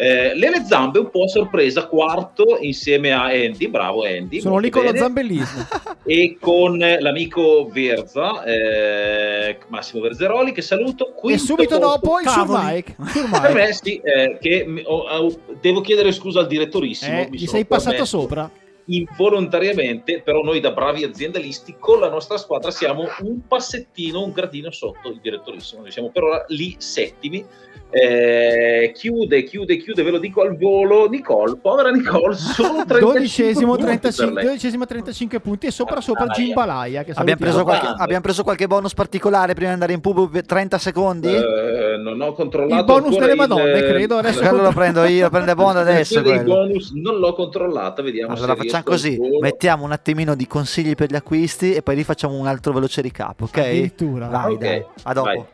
[0.00, 3.66] Eh, Lele Zambe un po' a sorpresa, quarto insieme a Andy.
[3.66, 4.38] Bravo Andy.
[4.40, 4.98] Sono lì con lo bene.
[5.00, 5.66] zambellismo.
[6.08, 11.08] E con l'amico Verza, eh, Massimo Verzeroli, che saluto.
[11.08, 11.98] e Quinto subito posto.
[12.00, 12.96] dopo il sur Mike.
[13.12, 17.20] Sur Per me sì, eh, che ho- ho- devo chiedere scusa al direttorissimo.
[17.20, 18.50] Eh, mi gli sei passato permesso sopra.
[18.88, 24.70] Involontariamente, però noi da bravi aziendalisti con la nostra squadra siamo un passettino, un gradino
[24.70, 25.82] sotto il direttorissimo.
[25.82, 27.44] Noi siamo per ora lì settimi.
[27.90, 31.08] Eh, chiude, chiude, chiude, ve lo dico al volo.
[31.08, 34.44] Nicole, povera Nicole, solo 35 Dodicesimo, punti per 35, lei.
[34.44, 36.32] dodicesimo 35 punti e sopra sopra Aia.
[36.34, 40.38] Gimbalaia che Abbiamo preso, qualche, abbiamo preso qualche bonus particolare prima di andare in pub
[40.38, 41.34] 30 secondi?
[41.34, 45.30] Eh, non ho controllato Il bonus delle il- Madonne, credo, adesso quello lo prendo io,
[45.30, 46.20] prende Bond adesso.
[46.20, 46.42] Quello.
[46.42, 50.94] bonus non l'ho controllata, vediamo Allora se facciamo al così, mettiamo un attimino di consigli
[50.94, 53.58] per gli acquisti e poi lì facciamo un altro veloce recap, ok?
[53.58, 54.26] Addirittura.
[54.28, 55.26] Vai, Ok, dai, a dopo.
[55.26, 55.44] vai.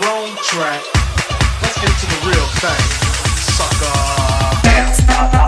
[0.00, 0.82] Wrong track.
[1.62, 2.84] Let's get to the real thing.
[3.56, 5.39] Sucker.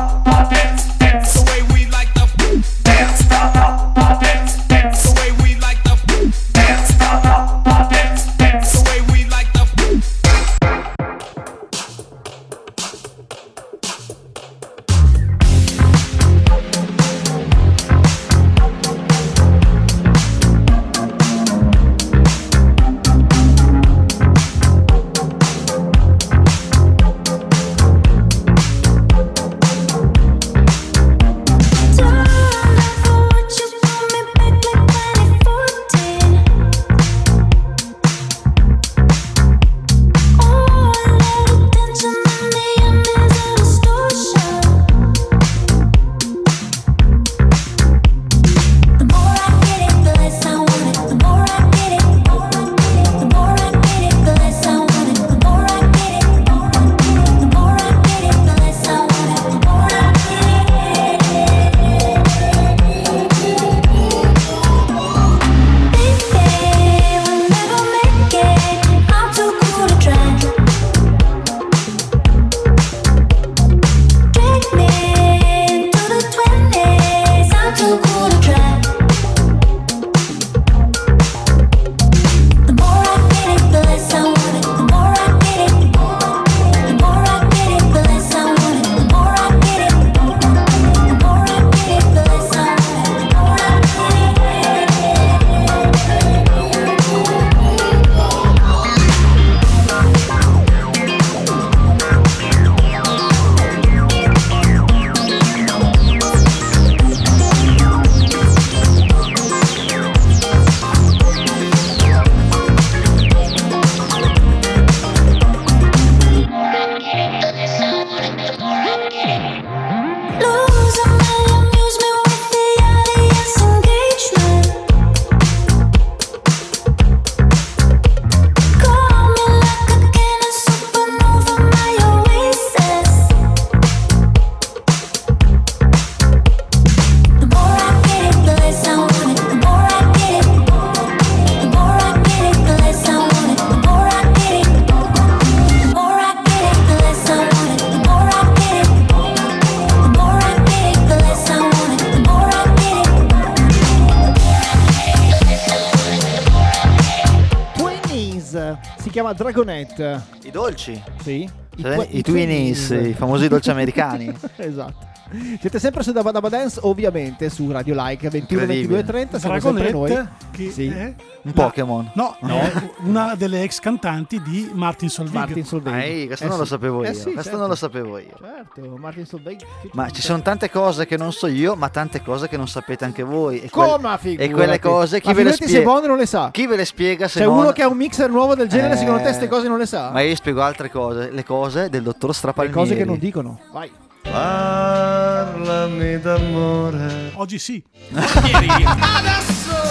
[159.33, 160.22] Dragonette.
[160.45, 161.03] I dolci.
[161.20, 161.49] Sì.
[161.80, 164.32] Cioè, que- I Twinnies, i famosi dolci americani.
[164.56, 165.10] esatto.
[165.58, 169.04] Siete sempre su Dabba Dabba Dance, ovviamente su Radio Like 21 22 Incredibile.
[169.04, 169.38] 30.
[169.38, 170.28] Siamo sempre noi.
[170.50, 170.86] Che Sì.
[170.88, 171.14] è
[171.44, 172.10] Un Pokémon.
[172.14, 172.70] No, è
[173.04, 175.34] una delle ex cantanti di Martin Solveig.
[175.34, 176.02] Martin Solveig.
[176.04, 176.62] Ehi, questo Eh non sì.
[176.62, 177.08] lo sapevo io.
[177.08, 177.58] Eh sì, questo certo.
[177.58, 178.36] non lo sapevo io.
[178.38, 179.60] Certo, Martin Solveig.
[179.92, 183.06] Ma ci sono tante cose che non so io, ma tante cose che non sapete
[183.06, 183.62] anche voi.
[183.62, 183.86] E, Come?
[183.86, 184.50] quel- figurati.
[184.50, 185.90] e quelle cose chi Ma ve le figurati se spiega?
[185.94, 186.50] Bond non le sa.
[186.52, 187.56] Chi ve le spiega se C'è non...
[187.56, 189.86] uno che ha un mixer nuovo del genere, Eh, secondo te queste cose non le
[189.86, 190.10] sa?
[190.10, 192.78] Ma io spiego altre cose, le cose del dottor Le Strapalmieri.
[192.78, 193.60] cose che non dicono.
[193.72, 193.90] Vai.
[194.22, 197.32] Parlami d'amore.
[197.34, 197.82] Oggi sì.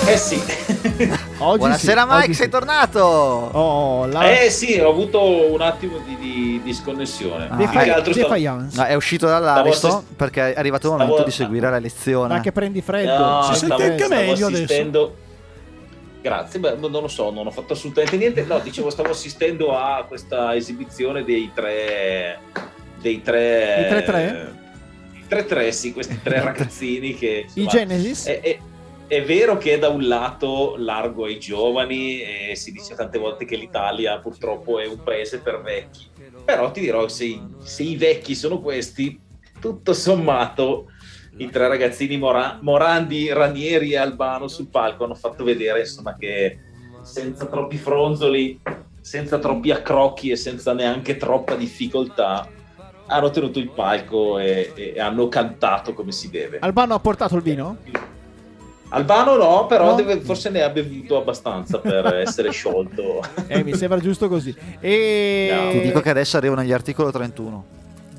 [0.08, 0.42] Eh sì.
[1.40, 2.52] Oggi Buonasera sì, Mike, oggi sei sì.
[2.52, 3.00] tornato.
[3.02, 7.48] Oh, la Eh sì, ho avuto un attimo di, di, di sconnessione.
[7.50, 7.56] Ah.
[7.58, 8.68] Che altro stavo-.
[8.74, 11.80] No, è uscito dall'Ariston Stavo assist- perché è arrivato il stavo- momento di seguire la
[11.80, 12.36] lezione.
[12.36, 13.18] Ma che prendi freddo.
[13.18, 15.14] No, Si stavo, sente anche stavo meglio adesso.
[16.22, 18.44] Grazie, beh, non lo so, non ho fatto assolutamente niente.
[18.44, 22.40] No, dicevo, stavo assistendo a questa esibizione dei tre.
[23.02, 23.86] dei tre.
[23.86, 24.54] I tre tre?
[25.16, 27.46] i tre tre, sì, questi tre ragazzini che.
[27.54, 28.26] I insomma, Genesis?
[28.28, 28.60] è, è-
[29.08, 33.58] è vero che da un lato largo ai giovani e si dice tante volte che
[33.58, 36.08] l'Italia purtroppo è un paese per vecchi,
[36.46, 39.20] però ti dirò se i, se i vecchi sono questi,
[39.60, 40.92] tutto sommato
[41.38, 46.60] i tre ragazzini Mora- Morandi, Ranieri e Albano sul palco hanno fatto vedere insomma che
[47.02, 48.60] senza troppi fronzoli,
[49.00, 52.48] senza troppi accrocchi e senza neanche troppa difficoltà
[53.08, 56.60] hanno tenuto il palco e, e hanno cantato come si deve.
[56.60, 57.78] Albano ha portato il vino?
[58.90, 59.96] Albano no, però No?
[59.96, 63.22] deve- forse ne ha bevuto abbastanza per essere sciolto.
[63.48, 64.54] Eh, mi sembra giusto così.
[64.80, 65.50] E...
[65.54, 65.72] No.
[65.72, 67.66] Ti dico che adesso arrivano gli articoli 31.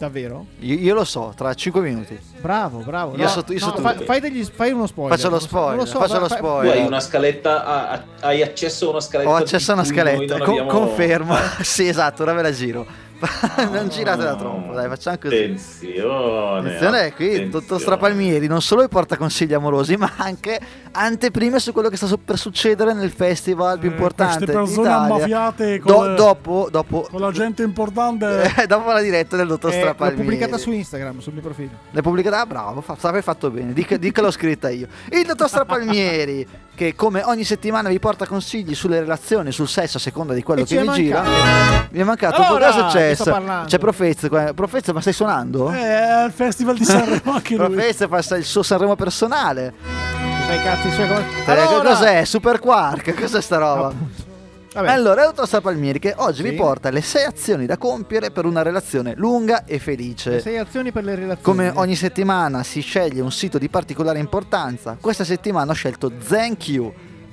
[0.06, 0.46] Davvero?
[0.58, 2.18] Io, io lo so, tra 5 minuti.
[2.40, 3.16] Bravo, bravo.
[3.16, 5.16] Io so- io so fa- fai, degli- fai uno spoiler.
[5.16, 6.76] Faccio lo spoiler, lo so, faccio fa- lo spoiler.
[6.76, 9.30] hai una scaletta, ha- hai accesso a una scaletta.
[9.30, 11.36] Ho accesso a una scaletta, con- abbiamo- confermo.
[11.62, 12.84] sì, esatto, ora ve la giro.
[13.70, 15.34] non giratela troppo, dai, facciamo così.
[15.36, 16.58] Attenzione.
[16.68, 17.80] Attenzione qui, il dottor attenzione.
[17.82, 20.58] Strapalmieri non solo vi porta consigli amorosi, ma anche
[20.92, 25.14] anteprime su quello che sta per succedere nel festival più Eh, importante queste persone d'Italia.
[25.14, 28.52] ammafiate Do- con, le- dopo, dopo, con la gente importante.
[28.56, 30.22] eh, dopo la diretta del dottor Eh, l'ho Strapalmieri.
[30.22, 31.70] pubblicata su Instagram, sul mio profilo.
[31.90, 32.40] L'hai pubblicata?
[32.40, 33.72] Ah, bravo, fa- sape fatto bene.
[33.72, 34.86] Dica, dica l'ho scritta io.
[35.10, 40.00] Il dottor Strapalmieri, che come ogni settimana vi porta consigli sulle relazioni, sul sesso, a
[40.00, 41.22] seconda di quello E che vi gira.
[41.90, 42.42] Mi è mancato.
[42.42, 43.42] Allora, Cosa è successo?
[43.66, 44.28] C'è Profezio.
[44.28, 44.52] qua.
[44.54, 45.70] Profezio, ma stai suonando?
[45.70, 47.66] Eh, al festival di Sanremo anche lui.
[47.66, 49.72] Profezio fa il suo Sanremo personale.
[50.46, 51.24] Fai cazzi suoi come...
[51.46, 52.24] Eh, Allora- Cos'è?
[52.24, 53.14] Super Quark?
[53.20, 53.92] Cos'è sta roba?
[54.72, 54.88] Vabbè.
[54.90, 56.50] Allora, dottor Strapalmieri che oggi Sì.
[56.50, 60.40] vi porta le sei azioni da compiere per una relazione lunga e felice.
[60.40, 61.42] Sei azioni per le relazioni.
[61.42, 66.92] Come ogni settimana si sceglie un sito di particolare importanza, questa settimana ho scelto ZenQ,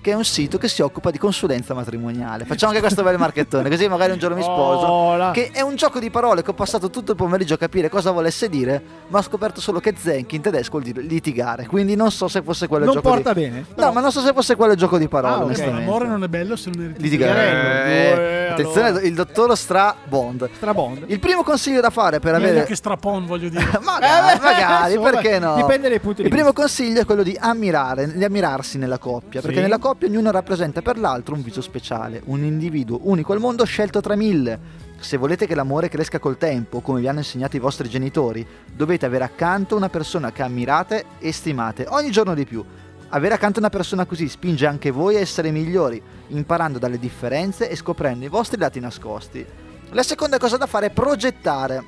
[0.09, 2.45] che è un sito che si occupa di consulenza matrimoniale.
[2.45, 4.85] Facciamo anche questo bel marchettone, così magari un giorno mi sposo.
[4.85, 5.31] Oh.
[5.31, 8.09] Che è un gioco di parole che ho passato tutto il pomeriggio a capire cosa
[8.11, 12.11] volesse dire, ma ho scoperto solo che Zenk in tedesco vuol dire litigare, quindi non
[12.11, 13.41] so se fosse quello il Non gioco porta di...
[13.41, 13.65] bene.
[13.75, 15.43] No, ma non so se fosse quello il gioco di parole, Ah, ok.
[15.45, 15.85] onestamente.
[15.85, 17.43] L'amore non è bello se non è Litigare.
[17.45, 17.87] Litigare.
[17.89, 19.03] Eh, attenzione, allora.
[19.05, 20.49] il dottor Stra Bond.
[20.55, 21.03] Strabond.
[21.07, 23.63] Il primo consiglio da fare per Meglio avere che strapon, voglio dire.
[23.83, 25.55] magari, Eh, magari, insomma, perché no?
[25.55, 26.61] dipende dai punti di Il primo vista.
[26.61, 29.61] consiglio è quello di ammirare, di ammirarsi nella coppia, perché Sì.
[29.61, 34.01] nella coppia ognuno rappresenta per l'altro un viso speciale, un individuo unico al mondo scelto
[34.01, 34.87] tra mille.
[34.99, 39.05] Se volete che l'amore cresca col tempo, come vi hanno insegnato i vostri genitori, dovete
[39.05, 42.63] avere accanto una persona che ammirate e stimate ogni giorno di più.
[43.09, 47.75] Avere accanto una persona così spinge anche voi a essere migliori, imparando dalle differenze e
[47.75, 49.45] scoprendo i vostri lati nascosti.
[49.91, 51.83] La seconda cosa da fare è progettare.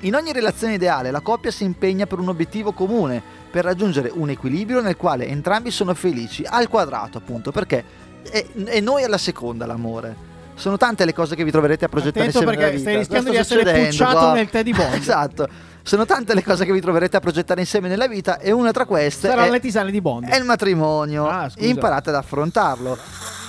[0.00, 3.22] In ogni relazione ideale la coppia si impegna per un obiettivo comune,
[3.54, 7.84] per raggiungere un equilibrio nel quale entrambi sono felici, al quadrato appunto, perché
[8.28, 10.32] è, è noi alla seconda l'amore.
[10.56, 12.90] Sono tante le cose che vi troverete a progettare Attento insieme perché nella vita.
[12.90, 14.32] stai rischiando di essere pucciato qua?
[14.32, 14.94] nel di Bond.
[14.98, 15.48] esatto.
[15.84, 18.86] Sono tante le cose che vi troverete a progettare insieme nella vita e una tra
[18.86, 20.26] queste Saranno è, le tisane di Bond.
[20.26, 21.28] è il matrimonio.
[21.28, 21.48] Ah.
[21.58, 22.98] Imparate ad affrontarlo.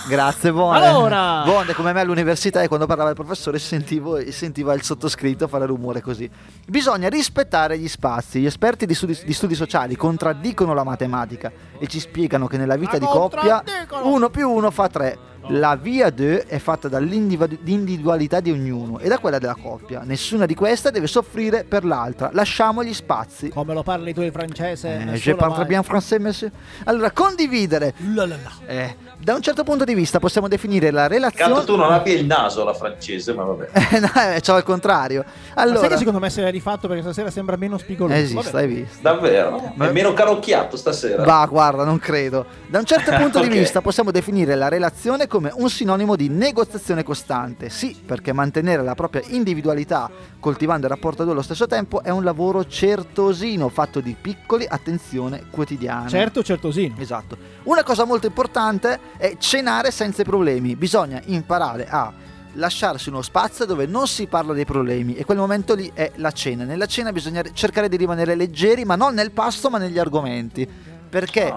[0.08, 0.76] Grazie Bond.
[0.84, 1.44] Allora.
[1.44, 6.02] Bond come me all'università e quando parlava il professore sentivo, sentiva il sottoscritto fare rumore
[6.02, 6.30] così.
[6.68, 8.40] Bisogna rispettare gli spazi.
[8.42, 12.76] Gli esperti di studi, di studi sociali contraddicono la matematica e ci spiegano che nella
[12.76, 14.14] vita di coppia contraddicono.
[14.14, 15.18] uno più uno fa tre.
[15.50, 20.02] La via 2 è fatta dall'individualità di ognuno e da quella della coppia.
[20.04, 22.32] Nessuna di queste deve soffrire per l'altra.
[22.34, 23.50] Lasciamo gli spazi.
[23.50, 25.06] Come lo parli tu il francese?
[25.08, 25.66] Eh, je parle mai.
[25.68, 26.52] bien français, monsieur.
[26.86, 28.52] Allora, condividere La la la.
[28.66, 31.54] eh, Da un certo punto di vista possiamo definire la relazione...
[31.54, 33.70] Canto tu non abbia il naso alla francese, ma vabbè.
[33.96, 35.24] Eh, no, eh, c'ho il contrario.
[35.24, 38.18] Ma sai Allora, che secondo me se l'hai rifatto perché stasera sembra meno spigoloso.
[38.20, 38.64] esiste, Vabbè.
[38.64, 38.98] hai visto?
[39.02, 39.72] Davvero?
[39.76, 41.24] Ma- È meno carocchiato stasera.
[41.24, 42.46] Va, guarda, non credo.
[42.68, 43.48] Da un certo punto Ok.
[43.48, 47.70] di vista possiamo definire la relazione come un sinonimo di negoziazione costante.
[47.70, 50.10] Sì, perché mantenere la propria individualità
[50.40, 54.66] coltivando il rapporto a due allo stesso tempo è un lavoro certosino, fatto di piccoli
[54.68, 56.10] attenzione quotidiane.
[56.10, 56.96] Certo, certosino.
[57.00, 57.38] Esatto.
[57.64, 60.76] Una cosa molto importante è cenare senza i problemi.
[60.76, 62.12] Bisogna imparare a
[62.56, 66.32] lasciarsi uno spazio dove non si parla dei problemi e quel momento lì è la
[66.32, 66.64] cena.
[66.64, 70.68] Nella cena bisogna cercare di rimanere leggeri, ma non nel pasto, ma negli argomenti.
[71.08, 71.54] Perché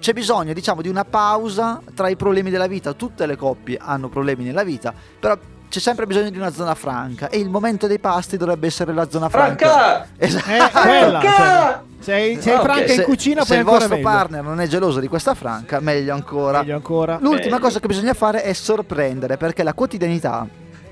[0.00, 2.92] c'è bisogno, diciamo, di una pausa tra i problemi della vita.
[2.94, 7.28] Tutte le coppie hanno problemi nella vita, però c'è sempre bisogno di una zona franca
[7.28, 9.68] e il momento dei pasti dovrebbe essere la zona franca.
[9.68, 10.08] Franca!
[10.18, 10.50] Esatto.
[10.50, 11.20] Eh, quella.
[11.20, 11.84] Franca!
[12.00, 14.08] Sei sei Ok, franca in se, cucina, se poi il vostro meglio.
[14.08, 16.60] partner non è geloso di questa franca, meglio ancora.
[16.60, 17.18] Meglio ancora.
[17.20, 17.58] L'ultima Meglio.
[17.60, 20.46] cosa che bisogna fare è sorprendere perché la quotidianità.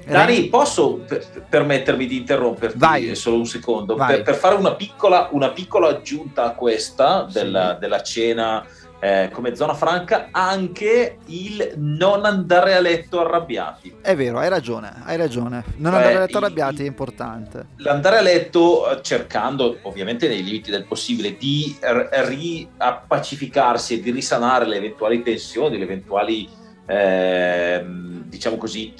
[0.06, 3.14] Dani, posso per- permettermi di interromperti Vai.
[3.14, 3.94] solo un secondo?
[3.94, 7.78] Per, per fare una piccola, una piccola aggiunta a questa della, Sì.
[7.80, 8.64] della cena
[9.00, 13.98] eh, come zona franca, anche il non andare a letto arrabbiati.
[14.00, 15.62] È vero, hai ragione, hai ragione.
[15.76, 17.66] Non Beh, andare a letto arrabbiati è importante.
[17.76, 24.66] L'andare a letto eh, cercando, ovviamente nei limiti del possibile, di riappacificarsi e di risanare
[24.66, 26.48] le eventuali tensioni, le eventuali,
[26.86, 28.94] ehm, diciamo così,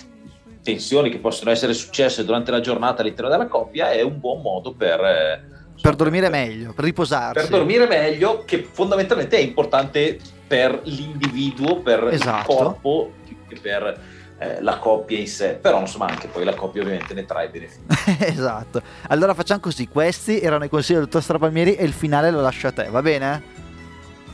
[0.63, 4.75] tensioni che possono essere successe durante la giornata all'interno della coppia, è un buon modo
[4.75, 5.01] per...
[5.01, 7.41] eh, Per dormire meglio, per riposarsi.
[7.41, 12.53] per dormire meglio, che fondamentalmente è importante per l'individuo, per Esatto.
[12.53, 14.01] il corpo, più che per
[14.39, 15.55] eh, la coppia in sé.
[15.61, 17.83] Però, insomma, anche poi la coppia ovviamente ne trae beneficio.
[18.25, 18.83] esatto.
[19.09, 22.67] Allora facciamo così, questi erano i consigli del dottor Strapalmieri e il finale lo lascio
[22.69, 23.43] a te, va bene?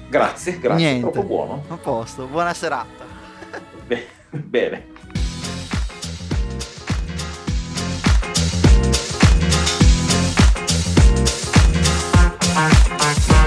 [0.08, 1.10] Grazie, grazie, Niente.
[1.10, 1.64] troppo buono.
[1.68, 3.04] A posto, buona serata.
[3.86, 4.92] Be- bene.
[12.54, 13.43] back, back, back.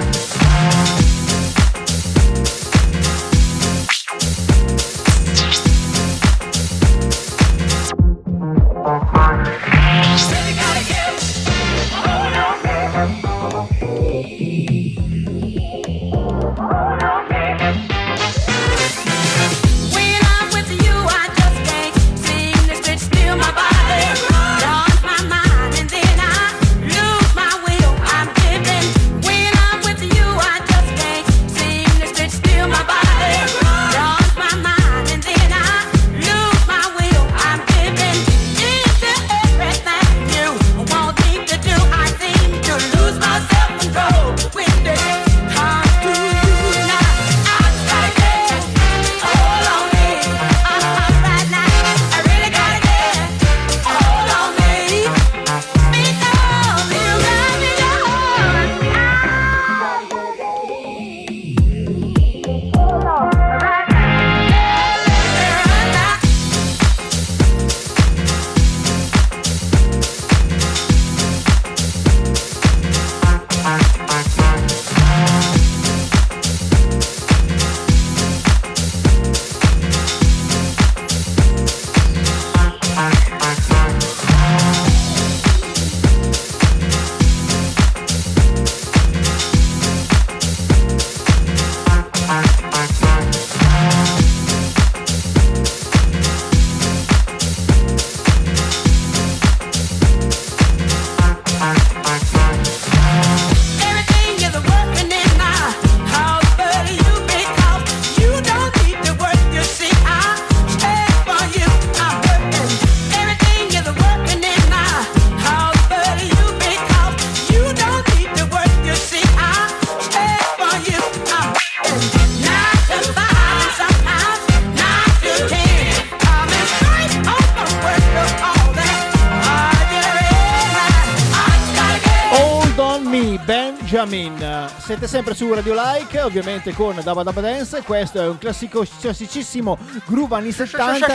[134.87, 137.81] Siete sempre su Radio Like, ovviamente con Daba Daba Dance.
[137.81, 141.07] Questo è un classico, classicissimo groove anni 70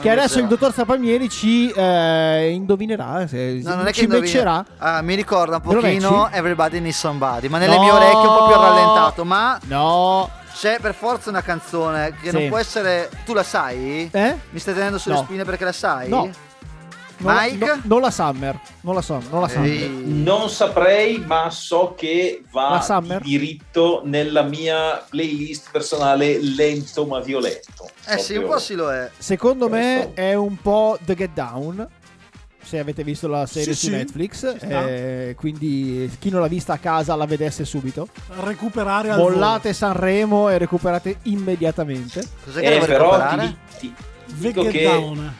[0.00, 4.42] che adesso il dottor Sapalmieri ci eh, indovinerà, se, No, non è ci indovina.
[4.42, 4.64] matcherà.
[4.78, 6.30] Ah, mi ricorda un pochino?
[6.32, 7.82] Everybody Needs Somebody, ma nelle No.
[7.82, 12.36] mie orecchie un po' più rallentato, ma No, c'è per forza una canzone che Sì.
[12.36, 13.08] non può essere...
[13.24, 14.10] Tu la sai?
[14.12, 14.36] eh?
[14.50, 15.22] Mi stai tenendo sulle No.
[15.22, 16.08] spine perché la sai?
[16.08, 16.28] No.
[17.22, 17.64] Non, Mike?
[17.64, 18.60] no- non la Summer.
[18.80, 19.88] Non la so, non la Summer.
[19.90, 27.88] Non saprei, ma so che La va diritto nella mia playlist personale lento ma violetto.
[28.06, 29.10] Eh sì, un po' sì lo è.
[29.16, 31.86] Secondo me è un po' The Get Down.
[32.64, 36.74] Se avete visto la serie Sì, su sì, Netflix, eh, quindi chi non l'ha vista
[36.74, 38.06] a casa la vedesse subito.
[38.38, 42.24] Recuperare al Mollate Sanremo e recuperate immediatamente.
[42.44, 43.94] Cos'è Eh, però ti, ti-
[44.26, 45.34] ti dico Get che, Down.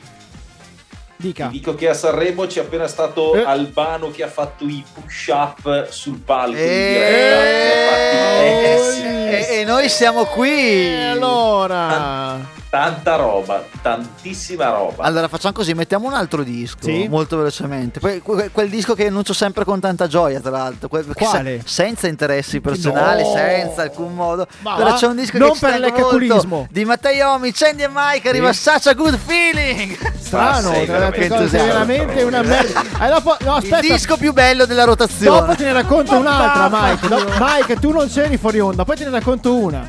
[1.23, 1.47] Dica.
[1.47, 3.45] ti dico che a Sanremo c'è appena stato Eh.
[3.45, 8.75] Albano che ha fatto i push up sul palco in Eh.
[8.75, 9.03] eh, sì.
[9.03, 10.51] E, e noi siamo qui.
[10.51, 15.03] E allora, Tanta roba, tantissima roba.
[15.05, 17.07] Allora facciamo così, mettiamo un altro disco Sì.
[17.07, 18.01] molto velocemente.
[18.01, 20.89] Poi que- quel disco che annuncio sempre con tanta gioia, tra l'altro.
[20.89, 21.61] perché Quale?
[21.61, 23.35] se- senza interessi personali, No.
[23.35, 24.47] senza alcun modo.
[24.61, 28.29] Ma Però c'è un disco non che per molto, di Matteo Omi, Candy e Mike,
[28.31, 29.95] arriva Such a Good Feeling.
[30.19, 30.71] strano,
[31.19, 32.83] le altre veramente una merda.
[33.01, 35.41] E dopo, no, Il disco più bello della rotazione.
[35.41, 36.69] dopo te ne racconto un'altra.
[36.71, 37.33] Mike.
[37.39, 39.89] Mike, tu non c'eri fuori onda, poi te ne racconto una.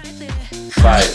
[0.78, 1.06] Vai.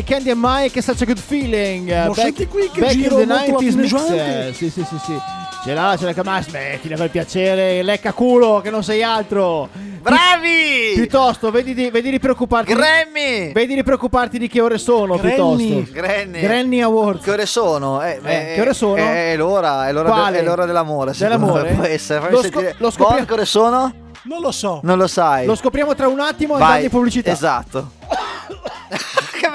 [0.00, 2.06] Yomi, Candy and Mike, such a good feeling.
[2.06, 4.10] Ma senti qui che back giro in the molto 90s mix.
[4.10, 5.18] eh, Sì, sì, sì, sì.
[5.62, 9.68] Ce l'ha, ce l'ha ma smettila per piacere, lecca culo che non sei altro.
[10.00, 10.92] Bravi!
[10.94, 12.72] Piuttosto, vedi di, vedi di preoccuparti.
[12.72, 13.52] Grammy!
[13.52, 15.34] Vedi di preoccuparti di che ore sono, Granny.
[15.76, 15.92] piuttosto.
[15.92, 16.40] Granny.
[16.40, 17.24] Granny Awards.
[17.24, 18.00] Che ore sono?
[18.02, 18.96] Eh, Eh, che ore sono?
[18.96, 20.30] È, è l'ora, è l'ora, Quale?
[20.32, 21.12] de- è l'ora dell'amore.
[21.14, 21.72] Dell'amore?
[21.74, 22.20] Può essere.
[22.20, 22.74] Fammi Lo scop- sentire.
[22.78, 23.94] lo scopri- Bon, che ore sono?
[24.22, 24.80] Non lo so.
[24.82, 25.44] Non lo sai.
[25.44, 26.62] Lo scopriamo tra un attimo Vai.
[26.62, 27.30] andando in pubblicità.
[27.30, 27.90] Esatto.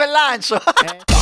[0.05, 0.61] Bel lancio!
[0.79, 1.15] Girando,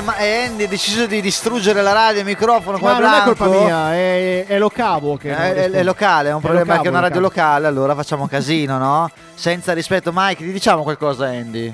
[0.00, 3.08] ma e Andy ha deciso di distruggere la radio e il microfono come Ma non
[3.08, 3.34] è Blanco.
[3.36, 5.30] colpa mia, è, è lo cavo che...
[5.30, 7.66] Eh, È, è- è locale, è un È problema che è una radio lo locale,
[7.66, 9.10] allora facciamo casino, no?
[9.34, 11.72] Senza rispetto, Mike, ti diciamo qualcosa, Andy?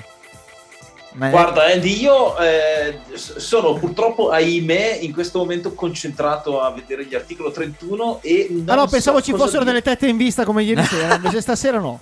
[1.11, 7.15] Ma- Guarda Andy, io eh, sono purtroppo, ahimè, in questo momento concentrato a vedere gli
[7.15, 8.47] articolo 31 e...
[8.51, 9.65] Non Ah no, so pensavo ci fossero dire.
[9.65, 11.99] delle tette in vista come ieri sera, invece stasera no.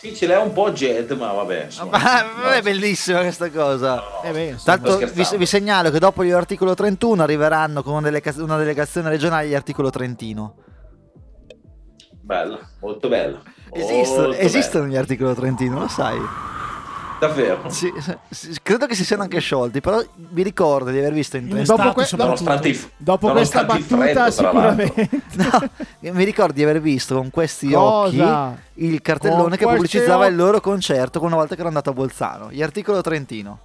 [0.00, 1.64] Sì, ce l'è un po' Jet, ma vabbè.
[1.64, 1.98] insomma.
[1.98, 4.02] Ma non è bellissima questa cosa.
[4.22, 4.56] Eh beh.
[4.64, 9.10] Tanto vi, vi segnalo che dopo gli articolo 31 arriveranno con una, delega- una delegazione
[9.10, 10.54] regionale gli articolo trentino.
[12.22, 13.42] Bella, molto bella.
[13.72, 16.18] Esistono, Molto esistono gli articolo trentino, lo sai?
[17.20, 17.68] Davvero?
[17.68, 17.92] Sì,
[18.30, 21.48] sì, credo che si siano anche sciolti, però mi ricordo di aver visto in.
[21.66, 22.08] Dopo, que-.
[22.16, 25.08] Nonostante il- dopo questa nonostante il battuta freddo, sicuramente.
[26.00, 28.46] No, mi ricordo di aver visto con questi Cosa?
[28.48, 30.42] occhi il cartellone Con che pubblicizzava il occhi?
[30.42, 32.50] loro concerto una volta che ero andato a Bolzano.
[32.50, 33.58] Gli articolo trentino.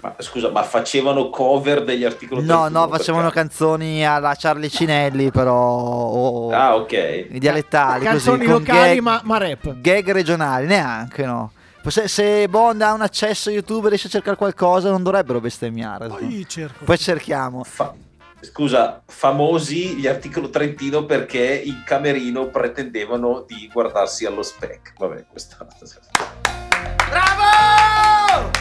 [0.00, 2.78] Ma scusa, ma facevano cover degli articoli No, 31?
[2.86, 3.34] no, facevano caso?
[3.34, 5.54] canzoni alla Charlie Cinelli, però.
[5.54, 7.26] o- Ah, ok.
[7.32, 9.74] i dialettali, Canzoni così, locali gag, ma, ma rap.
[9.80, 11.52] gag regionali, neanche no.
[11.90, 15.40] Se, se Bond ha un accesso a YouTube e riesce a cercare qualcosa, non dovrebbero
[15.40, 16.08] bestemmiare.
[16.08, 16.84] Poi cerco.
[16.84, 17.64] Poi cerchiamo.
[17.64, 17.94] Fa-
[18.44, 24.92] Scusa, famosi gli articolo Trentino perché in camerino pretendevano di guardarsi allo spec.
[24.98, 25.66] Vabbè, questa...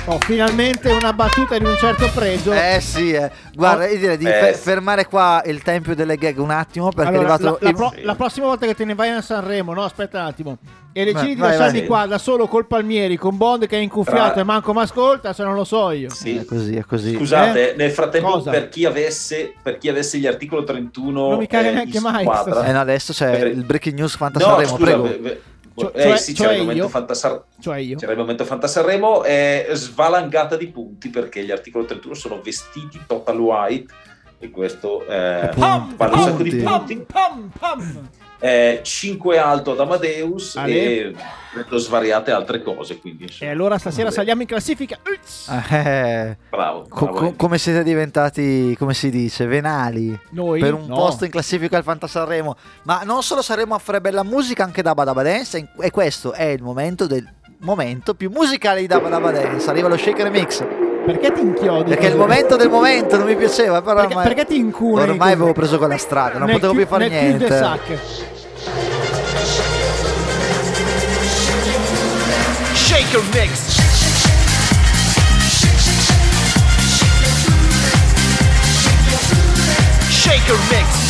[0.05, 2.51] Oh, finalmente una battuta di un certo pregio.
[2.51, 3.31] Eh sì, eh.
[3.53, 7.15] guarda, io direi di Eh, fe- fermare qua il tempio delle gag un attimo perché
[7.15, 9.21] Allora, è arrivato la, la il- pro- la prossima volta che te ne vai a
[9.21, 10.57] Sanremo, no, aspetta un attimo.
[10.95, 11.87] E decidi di lasciarmi vai.
[11.87, 15.31] qua da solo col Palmieri, con Bond che è incuffiato Tra- e manco mi ascolta,
[15.33, 16.09] se non lo so io.
[16.11, 16.35] Sì.
[16.37, 17.15] È così, è così.
[17.15, 21.69] Scusate, nel frattempo per chi, avesse, per chi avesse gli articolo 31 Non mi caga
[21.69, 24.69] eh, neanche mai squadra- Eh no, adesso c'è Per- il breaking news Fanta No, Sanremo,
[24.69, 25.03] scusa, prego.
[25.03, 25.41] beh, beh,
[25.75, 26.89] Cioè- eh cioè- sì, cioè c'era il momento?
[26.89, 27.97] Fantasar- Cioè io.
[27.97, 33.39] c'era il momento Fantasarremo è svalangata di punti perché gli articoli 31 sono vestiti total
[33.39, 33.93] white
[34.39, 36.63] e questo eh, Pam, vale un sacco di punti.
[36.65, 38.09] punti Pam, pam.
[38.83, 40.73] 5 alto ad Amadeus Ale.
[40.73, 41.15] e
[41.75, 44.15] svariate altre cose quindi E allora stasera Vabbè.
[44.15, 44.97] saliamo in classifica.
[45.07, 45.47] Uts!
[45.71, 50.59] Eh, bravo, co- bravo, co- come siete diventati, come si dice, venali Noi?
[50.59, 50.95] per un No.
[50.95, 52.55] posto in classifica al Fanta Sanremo.
[52.83, 55.69] Ma non solo Sanremo offre bella musica, anche Dabba Dabba Dance.
[55.79, 57.25] E questo è il momento del
[57.59, 59.69] momento più musicale di Dabba Dabba Dance.
[59.69, 60.65] Arriva lo shaker mix.
[61.05, 61.89] Perché ti inchiodi?
[61.89, 62.27] Perché è il così?
[62.27, 63.81] momento del momento, non mi piaceva.
[63.81, 65.01] Però Perché, ormai, perché ti incuni?
[65.01, 67.47] ormai avevo preso quella strada, non Nel potevo cul- più fare niente.
[67.47, 67.97] sac.
[72.75, 73.81] Shaker mix.
[80.09, 81.02] Shaker mix.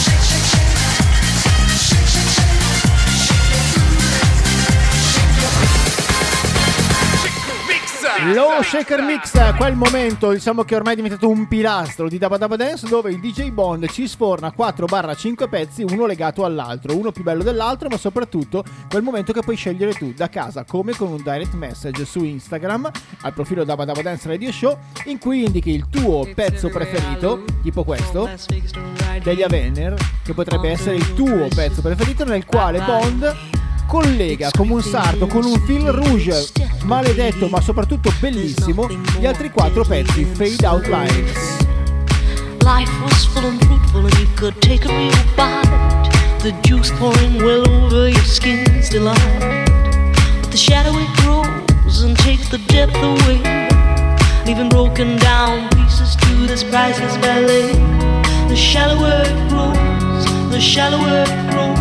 [8.22, 12.56] Lo Shaker Mix, quel momento diciamo che ormai è diventato un pilastro di Dabba Dabba
[12.56, 17.44] Dance dove il DJ Bond ci sforna 4-5 pezzi, uno legato all'altro, uno più bello
[17.44, 21.54] dell'altro, ma soprattutto quel momento che puoi scegliere tu da casa, come con un direct
[21.54, 22.90] message su Instagram
[23.22, 27.84] al profilo Dabba Dabba Dance Radio Show in cui indichi il tuo pezzo preferito, tipo
[27.84, 28.30] questo,
[29.24, 33.36] degli Avenger, che potrebbe essere il tuo pezzo preferito nel quale Bond
[33.86, 36.48] collega come un sarto con un fil rouge
[36.84, 38.88] maledetto ma soprattutto bellissimo
[39.20, 41.62] gli altri quattro pezzi Fade Out Lines.
[42.64, 46.10] Life was full and fruitful, and you could take a real bite.
[46.40, 49.18] The juice pouring well over your skin's delight.
[50.40, 53.42] But the shadow it grows and takes the depth away,
[54.46, 57.74] leaving broken down pieces to this priceless ballet.
[58.48, 61.73] The shallower it grows, the shallower it grows,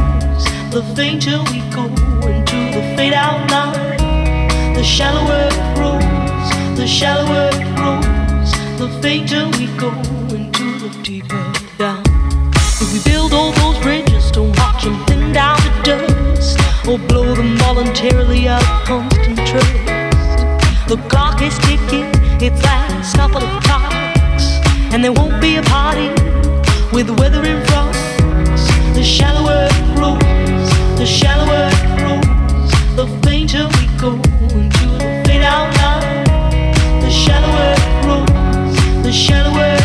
[0.73, 1.85] the fainter we go
[2.25, 4.75] into the fade out line.
[4.75, 9.91] The shallower it grows, the shallower it grows, the fainter we go
[10.35, 12.03] into the deeper down.
[12.81, 16.59] If we build all those bridges, don't watch them thin down to dust,
[16.89, 19.87] or blow them voluntarily out of constant trust.
[20.89, 22.09] The clock is ticking,
[22.41, 24.45] its last couple of clocks,
[24.91, 26.09] and there won't be a party
[26.97, 27.93] with the weather in front.
[28.95, 30.23] The shallower it grows,
[31.03, 34.13] the shallower it grows, the fainter we go
[34.55, 35.75] into the fade out.
[37.03, 39.82] The shallower it grows, the shallower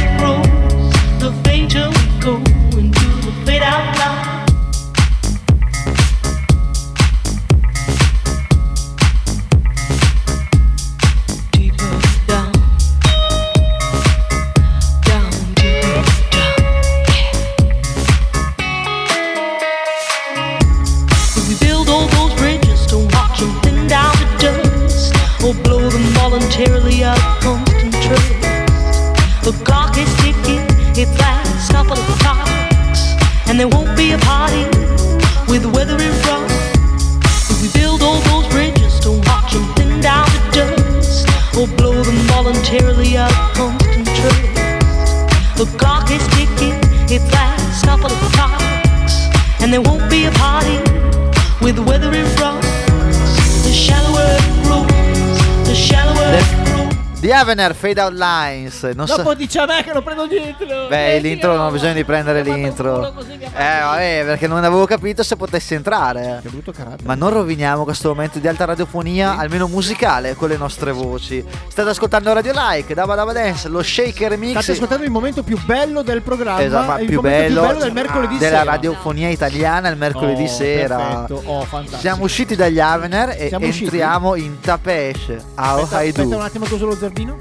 [57.38, 58.84] Avener Fade Out Lines.
[58.96, 60.88] Non so- Dopo dice a me che lo prendo dietro.
[60.88, 63.14] Beh, l'intro non ho bisogno di prendere l'intro.
[63.60, 66.40] Eh, vabbè, perché non avevo capito se potessi entrare.
[66.44, 67.04] Che brutto carattere.
[67.06, 71.44] Ma non roviniamo questo momento di alta radiofonia, almeno musicale, con le nostre voci.
[71.68, 74.52] State ascoltando Radio Like, Daba Daba Dance, lo Shaker Mix.
[74.52, 76.62] State ascoltando il momento più bello del programma.
[76.62, 78.72] Esatto, il più bello, più bello del mercoledì della sera.
[78.72, 80.96] radiofonia italiana il mercoledì Oh, sera.
[80.98, 81.42] perfetto.
[81.46, 82.00] Oh, fantastico.
[82.02, 83.86] Siamo usciti dagli Avener e Siamo usciti?
[83.86, 85.32] entriamo in Tapesh.
[85.56, 87.38] Aspetta, aspetta un attimo uso lo zerbino.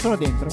[0.00, 0.48] Sono dentro.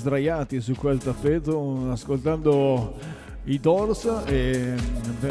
[0.00, 2.94] Sdraiati su quel tappeto, ascoltando
[3.44, 4.74] i Doors e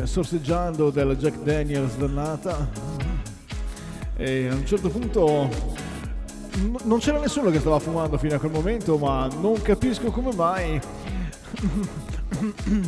[0.03, 2.69] sorseggiando della Jack Daniels dannata.
[4.15, 5.49] E a un certo punto
[6.57, 10.33] n- non c'era nessuno che stava fumando fino a quel momento, ma non capisco come
[10.33, 10.79] mai.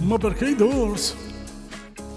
[0.04, 1.16] Ma perché i Doors?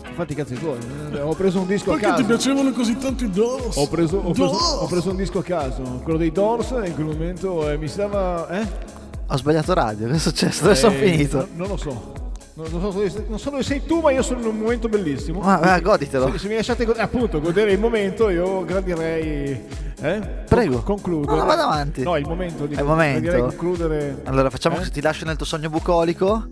[0.08, 0.78] Infatti, i cazzi tuoi.
[1.12, 2.26] eh, Ho preso un disco a Perché ti caso.
[2.26, 3.76] piacevano così tanto i Doors?
[3.76, 7.06] Ho preso, ho, preso, ho preso un disco a caso, quello dei Doors, in quel
[7.06, 8.48] momento eh, mi stava.
[8.60, 8.66] Eh?
[9.26, 10.62] Ho sbagliato radio, che è successo?
[10.64, 11.38] Dove sono Eh, finito?
[11.38, 12.12] no- non lo so.
[12.56, 15.40] Non, non so non so dove sei tu, ma io sono in un momento bellissimo.
[15.40, 16.30] Ma- ma goditelo.
[16.32, 19.64] Se, se mi lasciate appunto godere il momento, io gradirei.
[20.00, 20.20] Eh?
[20.48, 20.76] Prego.
[20.82, 21.32] Con- concludere.
[21.32, 22.02] No, no, vado avanti.
[22.02, 23.36] No, il momento di È il momento.
[23.38, 24.20] concludere.
[24.24, 24.78] Allora, facciamo Eh?
[24.80, 26.46] così, ti lascio nel tuo sogno bucolico.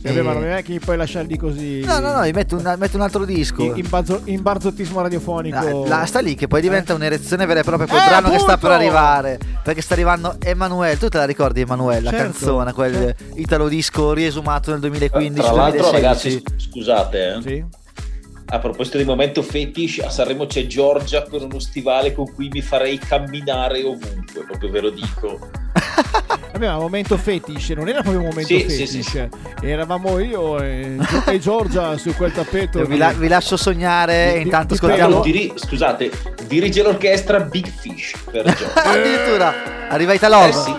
[0.00, 1.80] Eh, beh, ma non è che mi puoi lasciarli così.
[1.80, 3.62] No, no, no, gli metto un, metto un altro disco.
[3.64, 5.84] In, in, bazzo- in barzottismo radiofonico.
[5.86, 8.38] La, la- sta lì che poi diventa un'erezione vera e propria col Eh, brano che
[8.38, 8.68] sta appunto!
[8.68, 9.38] per arrivare.
[9.62, 10.96] Perché sta arrivando Emanuele.
[10.98, 12.00] Tu te la ricordi Emanuele?
[12.02, 16.42] La Certo, canzone, quel italo disco riesumato nel 2015 Tra l'altro, 2016.
[16.44, 17.42] ragazzi, scusate, eh.
[17.42, 17.64] Sì.
[18.50, 22.62] A proposito di momento fetish, a Sanremo c'è Giorgia con uno stivale con cui mi
[22.62, 25.38] farei camminare ovunque, proprio ve lo dico.
[26.52, 28.88] Vabbè, ma momento fetish, non era proprio un momento Sì, fetish.
[28.90, 29.28] sì, sì,
[29.62, 30.96] Eravamo io e,
[31.26, 32.84] e Giorgia su quel tappeto.
[32.84, 35.20] Vi, la- vi lascio sognare Di- intanto di- ascoltiamo.
[35.20, 36.10] Diri- scusate,
[36.46, 38.82] dirige l'orchestra Big Fish per Giorgia.
[38.82, 39.54] Addirittura
[39.90, 40.48] arriva Italove.
[40.48, 40.74] Eh sì.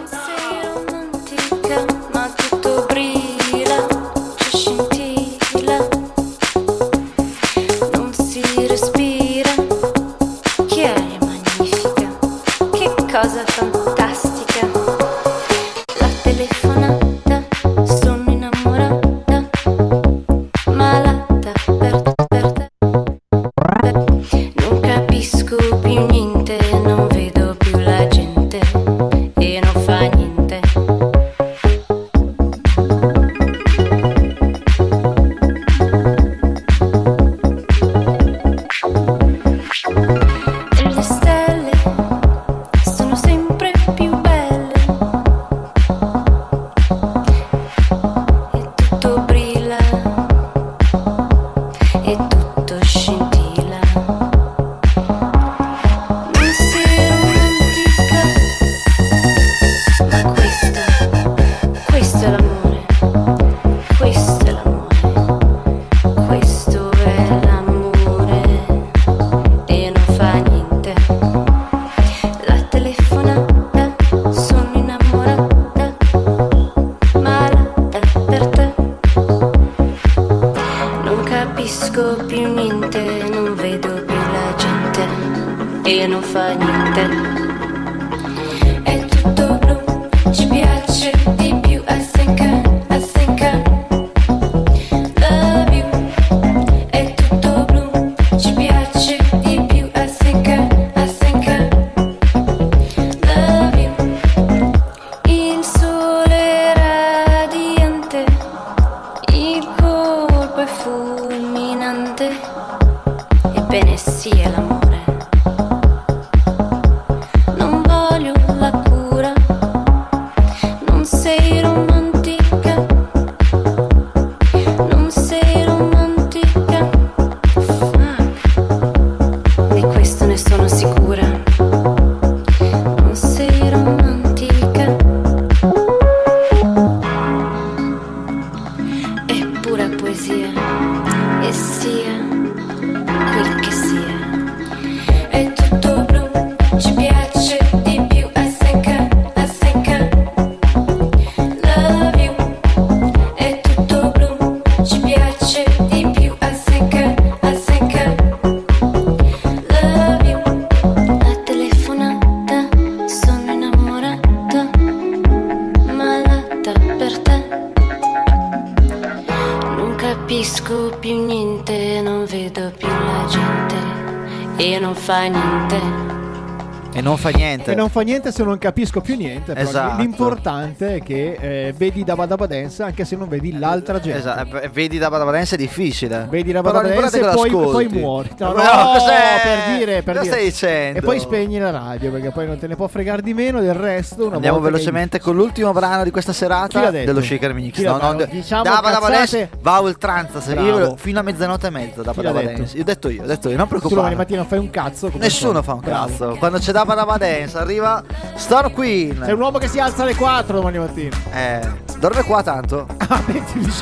[177.99, 179.53] Fa niente se non capisco più niente.
[179.55, 180.01] Esatto.
[180.01, 184.19] L'importante è che eh, vedi Dabba Dabba Dance anche se non vedi l'altra gente.
[184.19, 186.27] Esatto, vedi da Dabba Dance è difficile.
[186.29, 188.29] Vedi Però Dabba Dance e poi, poi muori.
[188.37, 189.41] No, Ma no, cos'è?
[189.43, 190.35] per dire, per Cosa dire.
[190.35, 190.99] stai dicendo?
[190.99, 193.73] E poi spegni la radio perché poi non te ne può fregare di meno del
[193.73, 194.25] resto.
[194.27, 197.79] Una Andiamo velocemente con l'ultimo brano di questa serata dello Shaker Mix.
[197.81, 199.09] No, no, no, diciamo Dabba Dabba.
[199.09, 200.39] Dance va a oltranza.
[200.61, 202.41] Io fino a mezzanotte e mezza Dabba Dabba?
[202.41, 202.75] Dance.
[202.75, 204.15] Io ho detto io, ho detto io, non Tu domani preoccupare.
[204.15, 205.11] mattina fai un cazzo.
[205.15, 206.35] Nessuno fa un cazzo.
[206.39, 207.57] Quando c'è Dabba Dabba Dance.
[207.57, 207.88] Arriva
[208.35, 209.21] Star Queen.
[209.23, 211.15] Sei un uomo che si alza alle 4 domani mattina.
[211.33, 211.67] Eh,
[211.99, 212.87] dorme qua tanto.
[213.11, 213.23] Ah,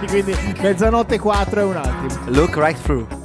[0.07, 2.21] quindi mezzanotte e 4 è un attimo.
[2.27, 3.16] Look right through.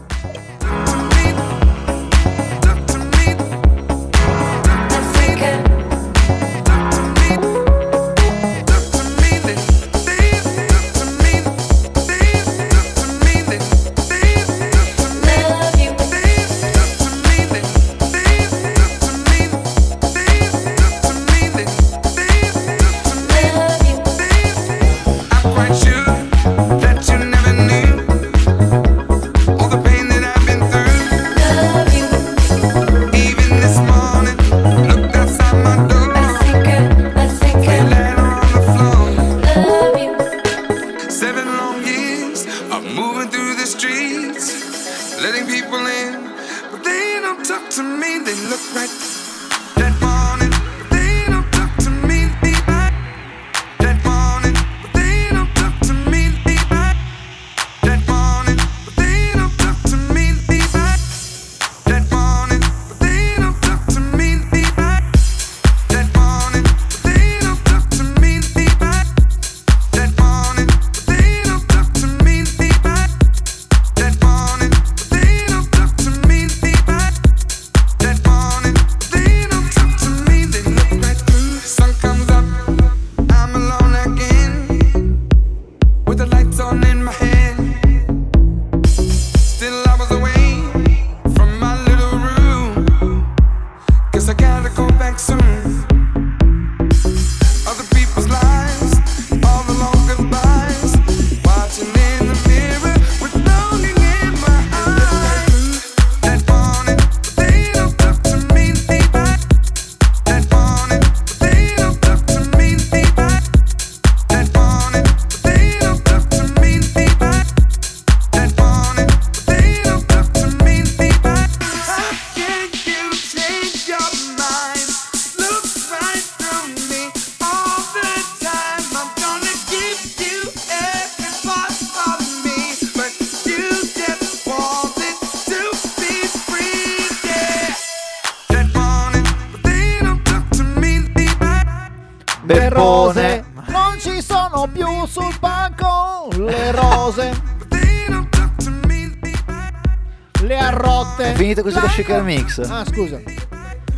[152.41, 152.69] Così lo shaker mix.
[152.71, 153.21] Ah, scusa.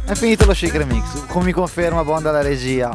[0.07, 1.27] È finito lo shaker mix.
[1.29, 2.95] Come mi conferma Bond alla regia.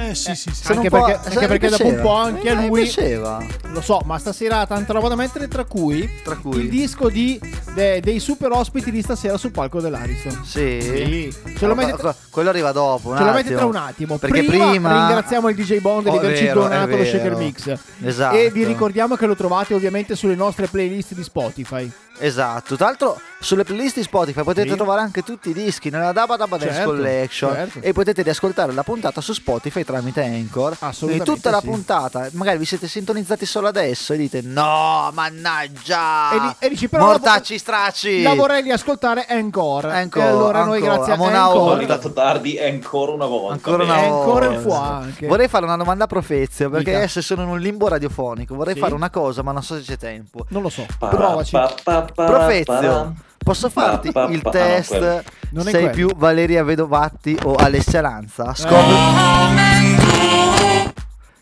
[0.00, 0.62] Eh sì, sì, sì.
[0.62, 3.44] Se non Anche perché, anche perché dopo un po' anche a Eh, lui piaceva.
[3.72, 6.60] Lo so, ma stasera ha tanta roba da mettere tra cui, Tra cui?
[6.60, 7.38] il disco di,
[7.74, 10.44] de- dei super ospiti di stasera sul palco dell'Ariston.
[10.44, 10.78] Sì.
[10.80, 11.36] Sì.
[11.56, 13.16] Ce lo ma- quello arriva dopo.
[13.16, 13.56] Ce lo metti attimo.
[13.56, 14.18] tra un attimo.
[14.18, 17.34] Perché prima, prima, ringraziamo il DJ Bond di Oh, è averci vero, donato lo shaker
[17.34, 17.76] mix.
[18.04, 18.36] Esatto.
[18.36, 21.90] E vi ricordiamo che lo trovate ovviamente sulle nostre playlist di Spotify.
[22.20, 24.74] Esatto, tra l'altro sulle playlist di Spotify potete Sì.
[24.74, 27.78] trovare anche tutti i dischi nella Dabba Dabba Dance Certo, Collection certo.
[27.82, 30.76] e potete riascoltare la puntata su Spotify tramite Anchor.
[30.80, 31.66] Assolutamente Quindi tutta la sì.
[31.68, 36.88] puntata, magari vi siete sintonizzati solo adesso e dite no, mannaggia, E, di- e dici
[36.88, 38.22] però mortacci stracci.
[38.22, 39.92] la vorrei riascoltare ancora.
[39.94, 43.52] Ancora, e allora noi ancora, grazie a Anchor- Sono arrivato tardi ancora una volta.
[43.54, 44.54] Ancora una ancora volta.
[44.54, 45.26] in fuà anche.
[45.26, 46.96] Vorrei fare una domanda a Profezio perché Dica.
[46.98, 48.54] adesso sono in un limbo radiofonico.
[48.54, 48.80] Vorrei Sì?
[48.80, 50.44] fare una cosa, ma non so se c'è tempo.
[50.48, 50.86] Non lo so.
[50.98, 51.50] Pa- Provaci.
[51.52, 53.14] pa- pa- Profezio,
[53.48, 55.22] posso farti pa- pa- il pa- ah, no, test?
[55.62, 55.90] sei quello.
[55.90, 58.54] più Valeria Vedovatti o Alessia Lanza?
[58.54, 59.96] Scopri.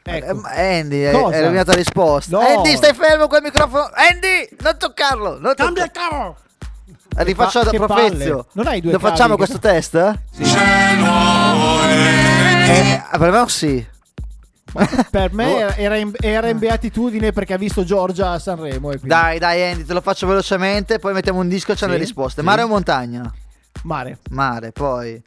[0.09, 0.49] Ecco.
[0.55, 1.35] Eh, Andy, è, Cosa?
[1.37, 2.39] è la mia tua risposta.
[2.39, 2.47] No.
[2.47, 3.91] Andy, stai fermo col microfono.
[3.93, 5.39] Andy, non toccarlo.
[5.41, 6.37] Non Cambia il cavo!
[7.17, 8.47] Rifaccio da Profezio.
[8.53, 9.95] Non hai due Lo facciamo che- questo test?
[12.69, 13.85] Eh, per me sì.
[15.11, 18.89] Per me era- in, era in beatitudine perché ha visto Giorgia a Sanremo.
[18.89, 19.09] Quindi...
[19.09, 20.99] Dai, dai, Andy, te lo faccio velocemente.
[20.99, 22.41] Poi mettiamo un disco e c'è Sì, le risposte.
[22.41, 22.47] sì.
[22.47, 23.33] Mare o montagna?
[23.83, 24.19] Mare.
[24.31, 25.23] Mare, poi.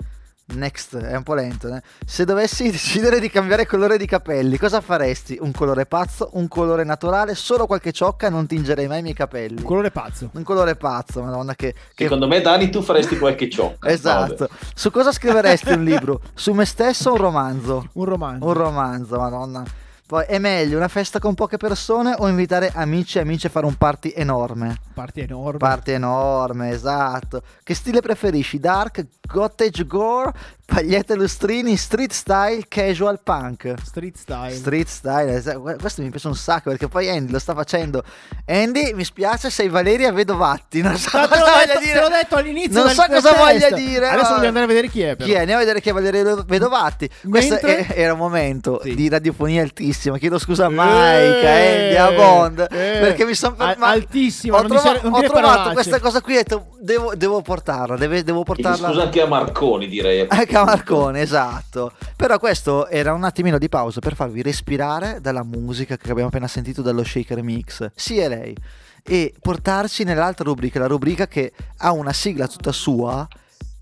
[0.51, 1.67] Next, è un po' lento.
[1.73, 1.81] eh.
[2.05, 5.37] Se dovessi decidere di cambiare colore di capelli, cosa faresti?
[5.39, 9.13] Un colore pazzo, un colore naturale, solo qualche ciocca e non tingerei mai i miei
[9.13, 9.57] capelli.
[9.59, 10.29] Un colore pazzo.
[10.33, 11.73] Un colore pazzo, madonna che...
[11.93, 13.87] che- Secondo me, Dani, tu faresti qualche ciocca.
[13.99, 14.47] Esatto.
[14.47, 14.51] Vabbè.
[14.73, 16.21] Su cosa scriveresti un libro?
[16.33, 17.89] Su me stesso o un romanzo?
[17.93, 18.45] Un romanzo.
[18.45, 19.63] Un romanzo, madonna.
[20.09, 23.67] Poi è meglio una festa con poche persone o invitare amici e amici a fare
[23.67, 24.75] un party enorme?
[24.91, 25.59] Parti enorme.
[25.59, 27.43] Party enorme, esatto.
[27.61, 28.57] Che stile preferisci?
[28.57, 30.33] Dark, cottage gore,
[30.69, 33.73] Pagliette lustrini, street style, casual punk.
[33.83, 34.51] Street style.
[34.53, 38.03] Street style, es- questo mi piace un sacco perché poi Andy lo sta facendo.
[38.45, 40.81] Andy, mi spiace, sei Valeria Vedovatti.
[40.81, 41.93] Non so Ma cosa voglia detto, dire.
[41.93, 43.37] te l'ho detto all'inizio Non so cosa test.
[43.37, 44.07] voglia dire.
[44.09, 45.15] Adesso ma- voglio andare a vedere chi è.
[45.15, 45.25] Però.
[45.27, 45.39] Chi è?
[45.39, 47.09] Andiamo a vedere chi è Valeria Vedovatti.
[47.27, 50.17] Questo Mentre- è- era un momento di radiofonia altissima.
[50.19, 52.59] Chiedo scusa a Mike, a Andy, a Bond.
[52.59, 52.97] eh.
[52.99, 56.39] perché mi sono Al- altissima, Ho, trova- non ho trovato questa cosa qui e ho
[56.43, 57.97] detto, devo, devo portarla.
[57.97, 58.87] deve- devo portarla.
[58.89, 60.25] scusa anche a Marconi, direi.
[60.29, 61.91] Anche Marcone, esatto.
[62.15, 66.47] Però questo era un attimino di pausa per farvi respirare dalla musica che abbiamo appena
[66.47, 67.91] sentito dallo Shaker Mix.
[67.95, 68.55] Sì, è lei.
[69.03, 73.27] E portarci nell'altra rubrica, la rubrica che ha una sigla tutta sua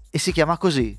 [0.09, 0.97] e si chiama così.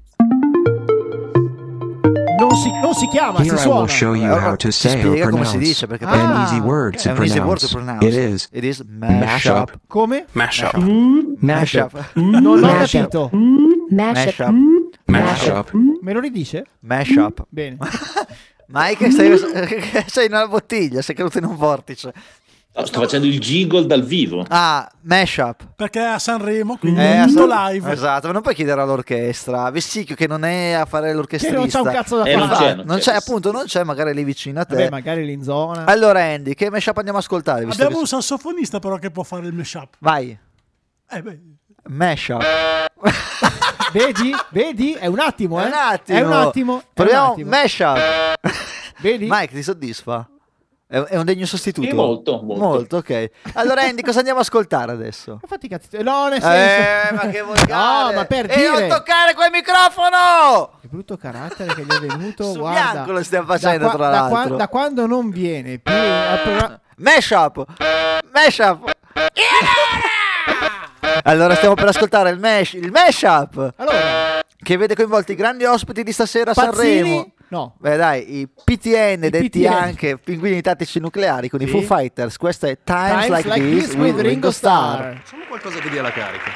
[2.39, 3.87] Non si, non si chiama, Here si I will suona.
[3.89, 6.43] show you Allora, how to say or spiega come si pronounce dice perché an Ah,
[6.45, 7.67] easy word è to easy word pronounce.
[7.67, 8.07] to pronounce.
[8.07, 9.25] It is It is mashup.
[9.25, 9.79] mashup.
[9.89, 10.25] Come?
[10.33, 10.77] Mashup.
[11.41, 12.11] Mashup.
[12.15, 13.01] Non ho Mashup.
[13.01, 13.31] capito.
[13.91, 14.55] Mashup.
[15.07, 15.71] Mashup.
[16.03, 16.65] Me lo ridice?
[16.81, 17.45] Mashup.
[17.51, 17.77] Bene.
[18.71, 19.39] Mike, sei,
[20.07, 22.13] sei in una bottiglia, sei caduto in un vortice.
[22.75, 24.45] No, sto facendo il jingle dal vivo.
[24.49, 25.69] Ah, mashup.
[25.75, 27.91] Perché è a Sanremo, quindi Eh, è tutto ass- live.
[27.93, 29.69] Esatto, ma non puoi chiedere all'orchestra.
[29.71, 31.57] Vessicchio che non è a fare l'orchestrista.
[31.57, 32.47] Che non c'ha un cazzo da Eh, fare.
[32.47, 33.17] non c'è, non Non c'è, c'è.
[33.17, 34.77] appunto, non c'è, magari lì vicino a te.
[34.77, 35.87] Vabbè, magari lì in zona.
[35.87, 37.65] Allora, Andy, che mashup andiamo a ascoltare?
[37.65, 39.95] Abbiamo che- un sassofonista però che può fare il mashup.
[39.99, 40.39] Vai,
[41.11, 41.41] Eh beh,
[41.89, 42.43] mashup.
[43.93, 44.35] Vedi?
[44.51, 44.93] Vedi?
[44.95, 45.65] È un attimo, eh?
[45.65, 46.19] È un attimo.
[46.19, 46.73] È un attimo.
[46.75, 47.51] un Proviamo attimo.
[47.51, 47.99] mashup.
[49.01, 49.27] Vedi?
[49.29, 50.29] Mike, ti soddisfa?
[50.91, 51.87] È, un degno sostituto?
[51.87, 52.97] Sì, molto, molto.
[52.97, 53.31] ok.
[53.55, 55.39] Allora, Andy, cosa andiamo a ascoltare adesso?
[55.47, 56.03] Fatti cazzi.
[56.03, 56.49] No, nel senso.
[56.49, 58.11] Eh, ma che volgare.
[58.13, 58.71] No, ma per E dire.
[58.71, 60.71] non toccare quel microfono!
[60.81, 62.53] Che brutto carattere che gli è venuto.
[62.53, 62.91] Su guarda.
[62.93, 64.57] bianco lo stiamo facendo, da, qua- tra da qua- l'altro.
[64.57, 66.81] da quando non viene più programma.
[66.97, 67.65] Mashup!
[68.33, 68.91] Mashup!
[71.25, 76.03] Allora stiamo per ascoltare il mash, il mashup Allora, che vede coinvolti i grandi ospiti
[76.03, 76.55] di stasera a?
[76.55, 77.33] Sanremo.
[77.51, 77.75] No.
[77.79, 79.73] Beh dai, i PTN detti PTN.
[79.73, 81.71] anche pinguini tattici nucleari con i Sì.
[81.71, 82.37] Foo Fighters.
[82.37, 85.15] Questo è Times, Times Like, This with Ringo Starr.
[85.23, 86.51] Facciamo qualcosa che dia la carica.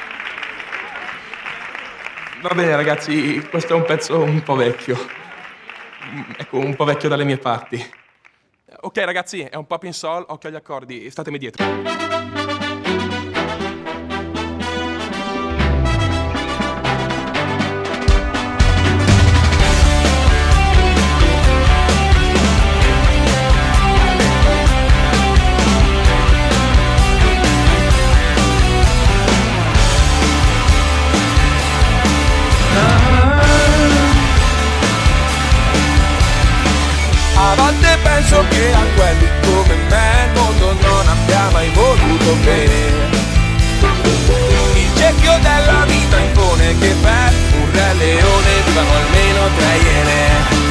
[2.41, 4.97] Va bene ragazzi, questo è un pezzo un po' vecchio.
[6.13, 7.83] Mm, Ecco, un po' vecchio dalle mie parti.
[8.81, 11.63] Ok ragazzi, è un pop in sol, occhio agli accordi, statemi dietro.
[37.55, 43.21] Volte penso che a quelli come me il mondo non abbia mai voluto bene.
[44.75, 50.61] Il cerchio della vita impone che per un re leone vivano almeno tre iene.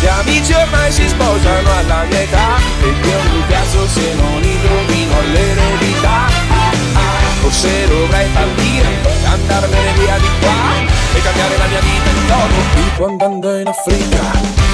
[0.00, 5.20] Gli amici ormai si sposano alla mia età E io mi caso se non indovino
[5.32, 6.72] l'eredità ah,
[7.40, 8.86] Forse dovrei partire
[9.24, 10.52] andarmene via di qua
[11.14, 14.73] E cambiare la mia vita in toto Tipo andando in Africa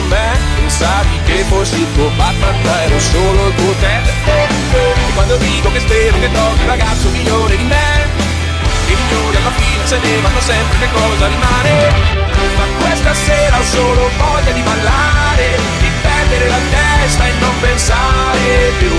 [0.00, 5.12] trovato me Pensavi che fossi il tuo Batman ma ero solo il tuo Ted E
[5.14, 8.28] quando dico che spero che trovi un ragazzo migliore di me
[8.90, 11.92] i migliori alla fine se ne vanno sempre, che cosa rimane?
[12.56, 18.72] Ma questa sera ho solo voglia di ballare, di perdere la testa e non pensare
[18.78, 18.90] più.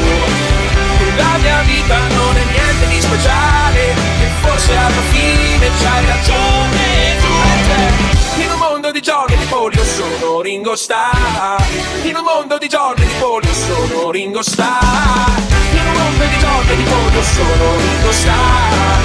[1.18, 8.42] La mia vita non è niente di speciale, e forse alla fine c'hai ragione tu.
[8.42, 11.64] In un di giorni di polio sono Ringo Starr
[12.04, 15.38] In un mondo di giorni di polio sono Ringo Starr
[15.72, 19.02] In un mondo di giorni di polio sono Ringo Starr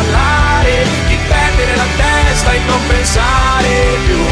[0.00, 3.68] ballare, di perdere la testa e non pensare
[4.06, 4.24] più.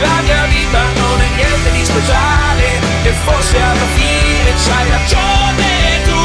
[0.00, 5.68] La mia vita non è niente di speciale e forse alla fine c'hai ragione
[6.04, 6.18] tu.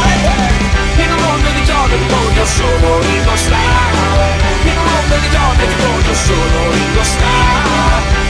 [1.04, 3.34] In un mondo di donne ti voglio solo Ringo
[4.64, 7.02] In un mondo di donne ti voglio solo Ringo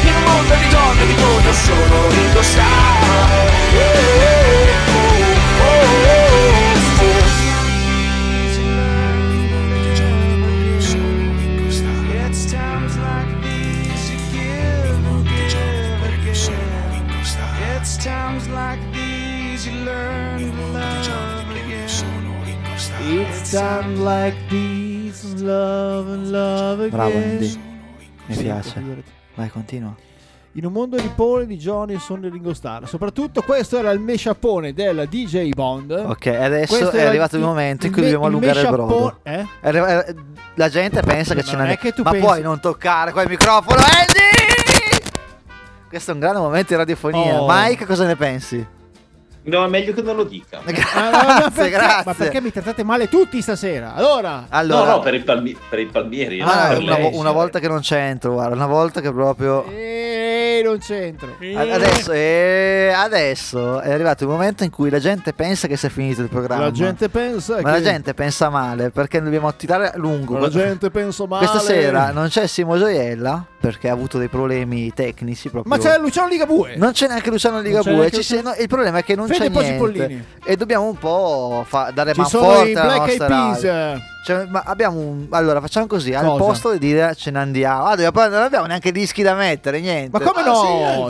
[0.02, 2.42] In un mondo di donne ti voglio solo Ringo
[28.80, 29.12] figurati.
[29.36, 29.96] Vai, continua.
[30.58, 32.86] In un mondo di Paul di Johnny sono Ringo Starr.
[32.88, 35.92] Soprattutto questo era il mesciapone del DJ Bond.
[35.92, 39.20] Ok, adesso Questo è arrivato il momento in cui me- dobbiamo allungare il brodo.
[39.24, 39.46] Eh?
[39.62, 40.16] Eh,
[40.54, 41.72] La gente pensa che ce n'è.
[41.72, 45.04] è che tu Ma pensi- puoi non toccare quel microfono, Andy!
[45.90, 47.42] Questo è un grande momento di radiofonia.
[47.42, 47.48] Oh.
[47.50, 48.66] Mike, cosa ne pensi?
[49.48, 50.58] No, è meglio che non lo dica.
[50.58, 52.04] Ah, no, Grazie, perché- grazie.
[52.06, 53.94] Ma perché mi trattate male tutti stasera?
[53.94, 56.42] Allora, Allora, No, no, per i, palmi- per i palmieri.
[56.42, 59.66] Ah, no, per una, una volta che non c'entro, guarda, una volta che proprio.
[59.70, 61.36] eh, non c'entro.
[61.56, 65.90] A- Adesso, eh, adesso è arrivato il momento in cui la gente pensa che sia
[65.90, 66.64] finito il programma.
[66.64, 70.38] La gente pensa Ma che la gente pensa male perché dobbiamo tirare a lungo.
[70.40, 71.46] La gente pensa male.
[71.48, 75.76] Questa sera non c'è Simo Gioiella perché ha avuto dei problemi tecnici proprio.
[75.76, 76.76] Ma c'è Luciano Ligabue.
[76.76, 78.12] Non c'è neanche Luciano c'è Ligabue.
[78.22, 79.78] sia- no, il problema è che non Fede c'è niente.
[79.78, 80.26] Pollini.
[80.44, 83.28] E dobbiamo un po' fa- dare Ci man sono forte i alla Black Eyed nostra
[83.28, 83.64] Peas.
[83.64, 84.00] radio.
[84.26, 85.28] Cioè, ma abbiamo un.
[85.30, 86.44] Allora, facciamo così: al Cosa?
[86.44, 87.84] posto di dire ce ne andiamo.
[87.84, 90.18] Ah, dobbiamo- poi non abbiamo neanche dischi da mettere, niente.
[90.18, 90.56] Ma come Ah, no?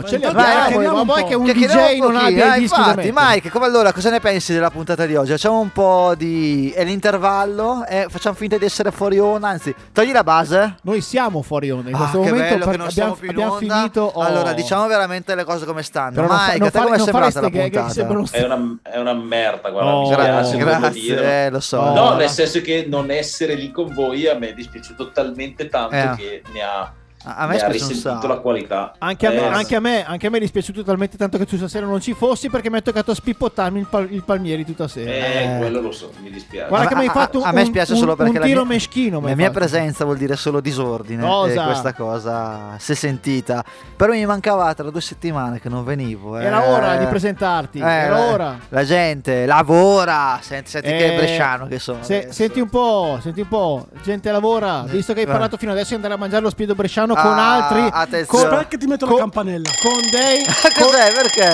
[0.04, 1.28] sì, Ce li infatti, abbiamo, chiariamo ma un vuoi po'.
[1.28, 3.26] che un Chiacchieriamo DJ non abbia Ah, i dischi da infatti, mettere?
[3.34, 5.30] Mike, come allora, cosa ne pensi della puntata di oggi?
[5.30, 6.70] Facciamo un po' di.
[6.76, 7.86] È l'intervallo?
[7.88, 9.48] Eh, facciamo finta di essere fuori onda.
[9.48, 10.74] Anzi, togli la base.
[10.82, 12.48] Noi siamo fuori onda in Ah, questo che momento.
[12.54, 13.74] bello che per- non abbiamo, siamo più in abbiamo onda.
[13.76, 14.10] finito.
[14.14, 14.20] oh.
[14.20, 16.10] Allora, diciamo veramente le cose come stanno.
[16.16, 18.36] Però non fa- Mike, non a te fare- come è non sembrata la che puntata?
[18.36, 21.80] È una, è una merda, guarda, Oh, mi spiace grazie, eh, lo so.
[21.94, 25.94] No, nel senso che non essere lì con voi a me è dispiaciuto talmente tanto
[25.96, 26.16] Eh.
[26.16, 26.92] che ne ha,
[27.28, 28.26] A me risentito sacco.
[28.28, 28.92] la qualità.
[28.98, 31.44] Anche a, me, Eh, anche, a me, anche a me è dispiaciuto talmente tanto che
[31.46, 34.86] tu stasera non ci fossi perché mi è toccato spippottarmi il, pal- il palmieri tutta
[34.86, 35.10] sera.
[35.10, 36.68] Eh, quello lo so, mi dispiace.
[36.68, 38.38] Guarda A- che mi hai a- fatto a me un- spiace un- solo perché un
[38.38, 39.20] la tiro mia- meschino.
[39.20, 41.62] La mia presenza vuol dire solo disordine Cosa?
[41.62, 43.64] e questa cosa si è sentita.
[43.96, 46.38] Però mi mancavate da due settimane che non venivo.
[46.38, 46.44] eh.
[46.44, 47.78] Era ora di presentarti.
[47.80, 48.58] Eh, Era ora.
[48.68, 50.38] La gente lavora.
[50.40, 52.02] Senti, senti che Eh, bresciano che sono.
[52.02, 54.84] se- senti un po', senti un po', gente lavora.
[54.86, 57.54] Visto che hai parlato fino adesso di andare a mangiare lo spiedo bresciano con Ah,
[57.54, 57.88] altri.
[57.90, 58.48] attenzione.
[58.48, 59.70] Con, che ti metto la con- campanella.
[59.82, 60.44] con dei,
[60.78, 61.12] Cos'è?
[61.12, 61.50] Perché?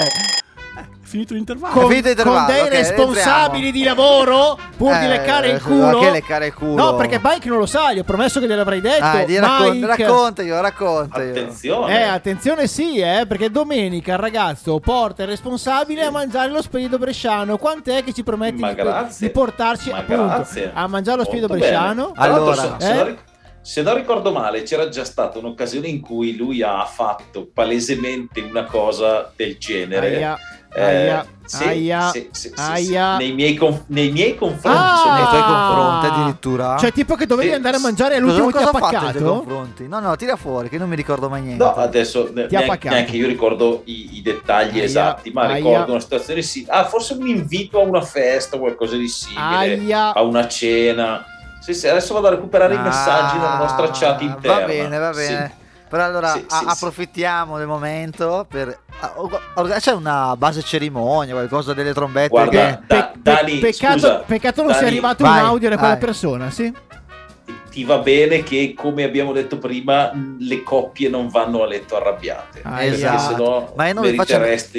[0.75, 1.75] È finito l'intervallo.
[1.75, 3.71] con, finito l'intervallo, con dei ok, responsabili entriamo.
[3.73, 5.99] di lavoro pur di Eh, leccare il ma culo.
[5.99, 6.75] che leccare il culo?
[6.75, 9.01] No, perché Mike non lo sa, gli ho promesso che gliel'avrei detto.
[9.01, 11.31] Dai, di raccon- Mike- racconta io, racconta io.
[11.33, 11.99] Attenzione.
[12.01, 16.97] Eh, attenzione sì, eh, perché domenica il ragazzo porta il responsabile a mangiare lo spirito
[16.97, 17.59] bresciano.
[17.59, 18.75] Quant'è che ci prometti di,
[19.19, 22.13] di portarci appunto a mangiare lo spirito bresciano?
[22.15, 23.19] Allora, eh?
[23.63, 28.65] Se non ricordo male, c'era già stata un'occasione in cui lui ha fatto palesemente una
[28.65, 30.17] cosa del genere.
[30.17, 30.39] Aia,
[30.75, 32.61] Eh, aia, sì, aia, sì, sì, sì, sì,
[32.97, 33.17] aia.
[33.19, 34.79] Nei, miei conf- nei miei confronti.
[34.79, 34.97] Ah!
[35.03, 36.77] sono- Nei tuoi confronti addirittura?
[36.79, 37.55] Cioè, tipo che dovevi Sì.
[37.55, 39.23] andare a mangiare e Cosa- l'ultimo ti cosa ha paccato?
[39.23, 39.87] confronti?
[39.87, 41.63] No, no, tira fuori che non mi ricordo mai niente.
[41.63, 45.57] No, adesso Ti neanche, neanche io ricordo i, i dettagli Aia, esatti, ma aia.
[45.57, 46.65] ricordo una situazione sì.
[46.69, 50.15] Ah, forse un invito a una festa o qualcosa di simile, Aia.
[50.15, 51.27] a una cena.
[51.63, 54.59] Sì, sì, adesso vado a recuperare i Ah, messaggi della nostra chat interna.
[54.61, 55.27] Va bene, va Sì.
[55.27, 55.55] bene.
[55.89, 56.71] Però allora Sì, a- sì, sì.
[56.71, 58.77] approfittiamo del momento per...
[59.01, 62.79] ah, C'è una base cerimonia, qualcosa delle trombette Guarda, che...
[62.87, 66.51] Da- Pe- Dani, peccato, scusa, peccato non sia arrivato vai, un audio da quella persona,
[66.51, 66.73] sì?
[67.73, 72.61] Ti va bene che, come abbiamo detto prima, le coppie non vanno a letto arrabbiate.
[72.63, 73.19] Ah, esatto.
[73.31, 74.39] sennò Ma non vi faccio...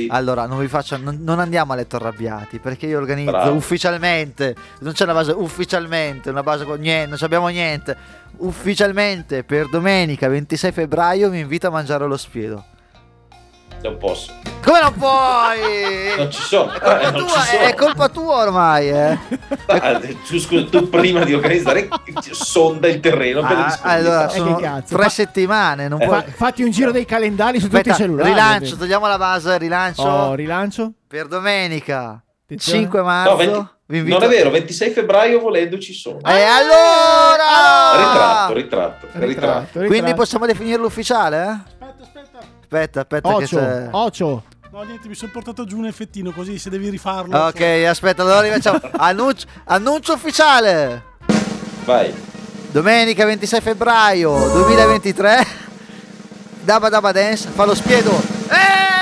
[0.10, 0.98] Allora, non vi faccio...
[0.98, 3.56] Non, non andiamo a letto arrabbiati, perché io organizzo Bravo.
[3.56, 6.66] ufficialmente, non c'è una base ufficialmente, una base...
[6.66, 7.98] con- Niente, non ci abbiamo niente.
[8.38, 12.66] Ufficialmente per domenica 26 febbraio mi invito a mangiare lo spiedo.
[13.84, 14.32] Non posso.
[14.64, 16.16] Come non puoi?
[16.18, 16.72] Non ci sono.
[16.72, 17.62] È colpa, Eh, non tua, ci sono.
[17.64, 19.18] è colpa tua ormai, eh.
[19.66, 21.90] Ah, tu, scusa, tu prima di organizzare
[22.32, 26.06] sonda il terreno per Ah, allora, Eh, sono cazzo, tre fa- settimane, non Eh.
[26.06, 26.22] puoi...
[26.22, 28.30] Fa- fatti un giro dei calendari su tutti i Aspetta, cellulari.
[28.30, 30.92] rilancio, togliamo la base, rilancio Oh, rilancio?
[31.08, 32.80] per domenica Attenzione.
[32.80, 33.32] 5 marzo.
[33.32, 36.20] No, 20 vi invito- non è vero, 26 febbraio volendo ci sono.
[36.24, 37.98] E allora!
[37.98, 39.26] Ritratto, ritratto, ritratto.
[39.28, 40.16] Ritratto, Quindi ritratto.
[40.16, 41.38] possiamo definirlo ufficiale?
[41.38, 41.50] Eh?
[41.86, 42.53] Aspetta, aspetta.
[42.74, 43.88] Aspetta, aspetta che Ocio, c'è.
[43.92, 44.44] ocio.
[44.72, 47.38] No, niente, mi sono portato giù un effettino così se devi rifarlo.
[47.38, 48.80] Ok, aspetta, allora rifacciamo.
[48.98, 51.04] annuncio, annuncio ufficiale.
[51.86, 52.12] Vai.
[52.72, 55.46] Domenica 26 febbraio 2023.
[56.64, 58.10] Daba Daba Dance fa lo spiedo.
[58.50, 58.93] Eh!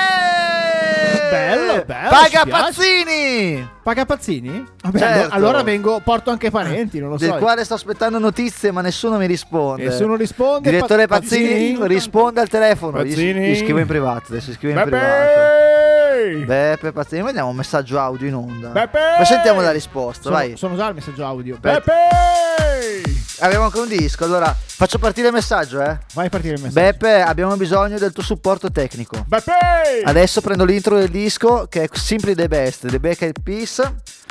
[1.86, 2.46] Vabbè, Paga.
[2.46, 3.68] Pazzini!
[3.84, 4.66] Paga Pazzini?
[4.84, 5.20] Vabbè, Certo.
[5.20, 7.26] allo- allora vengo, porto anche parenti, non lo so.
[7.26, 9.86] Del quale sto aspettando notizie, ma nessuno mi risponde.
[9.86, 10.70] Nessuno risponde.
[10.70, 13.04] Direttore Pa- Pazzini, risponde al telefono.
[13.04, 13.48] Gli, Pazzini.
[13.50, 14.26] gli scrivo in privato.
[14.30, 14.98] Adesso scrivo in Beppe!
[14.98, 16.46] privato.
[16.46, 18.70] Beppe Pazzini, vediamo un messaggio audio in onda.
[18.70, 19.00] Beppe!
[19.18, 20.56] Poi sentiamo la risposta, Sono, vai.
[20.58, 21.58] sono già il messaggio audio.
[21.60, 21.80] Beppe!
[21.86, 22.71] Beppe!
[23.40, 25.98] Abbiamo anche un disco, allora faccio partire il messaggio, eh.
[26.14, 26.80] Vai a partire il messaggio.
[26.80, 29.24] Beppe, abbiamo bisogno del tuo supporto tecnico.
[29.26, 29.52] Beppe!
[30.04, 33.82] Adesso prendo l'intro del disco che è Simply the Best, The Back Eyed Peas.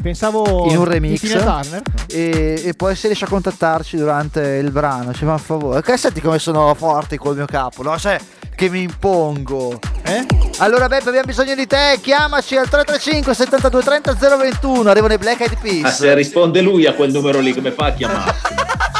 [0.01, 1.83] Pensavo in un di remix Turner.
[2.09, 5.99] e, e poi se riesce a contattarci durante il brano ci fa un favore che
[5.99, 7.99] senti come sono forte col mio capo no?
[7.99, 8.19] Cioè,
[8.55, 10.25] che mi impongo eh?
[10.57, 15.41] allora Beppe abbiamo bisogno di te chiamaci al 335 72 30 021 arrivano i Black
[15.41, 18.55] Eyed Peas Ah, se risponde lui a quel numero lì, come fa a chiamarsi?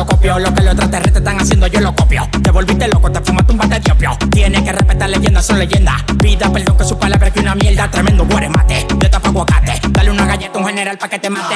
[0.00, 3.20] Lo copió Lo que los extraterrestres están haciendo, yo lo copio Te volviste loco, te
[3.20, 6.98] fumaste un bate de diopio Tienes que respetar leyendas, son leyendas Pida perdón que su
[6.98, 10.96] palabra que una mierda Tremendo mate, de tapa aguacate Dale una galleta a un general
[10.96, 11.54] pa' que te mate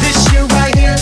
[0.00, 0.96] This shit right here,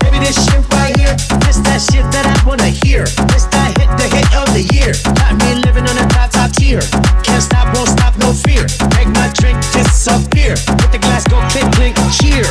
[0.00, 1.14] baby, this shit right here.
[1.46, 3.04] This that shit that I wanna hear.
[3.30, 4.92] This that hit, the hit of the year.
[5.14, 6.82] Got me living on a top, top tier.
[7.22, 8.66] Can't stop, won't stop, no fear.
[8.98, 10.58] Make my drink disappear.
[10.82, 12.50] Let the glass go clink, clink, cheers.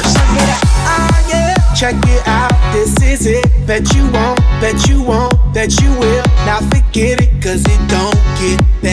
[0.87, 1.53] Ah yeah.
[1.75, 2.12] Check it
[3.65, 6.23] Bet you won't, bet you won't, bet you will.
[6.45, 8.92] Now forget it, cause it don't get better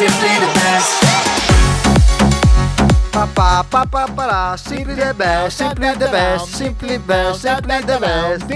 [0.00, 1.04] Simply the best.
[3.12, 4.56] Pa, pa, pa, pa, pa, la.
[4.56, 8.46] Simply the best, simply the best, simply best, simply the best.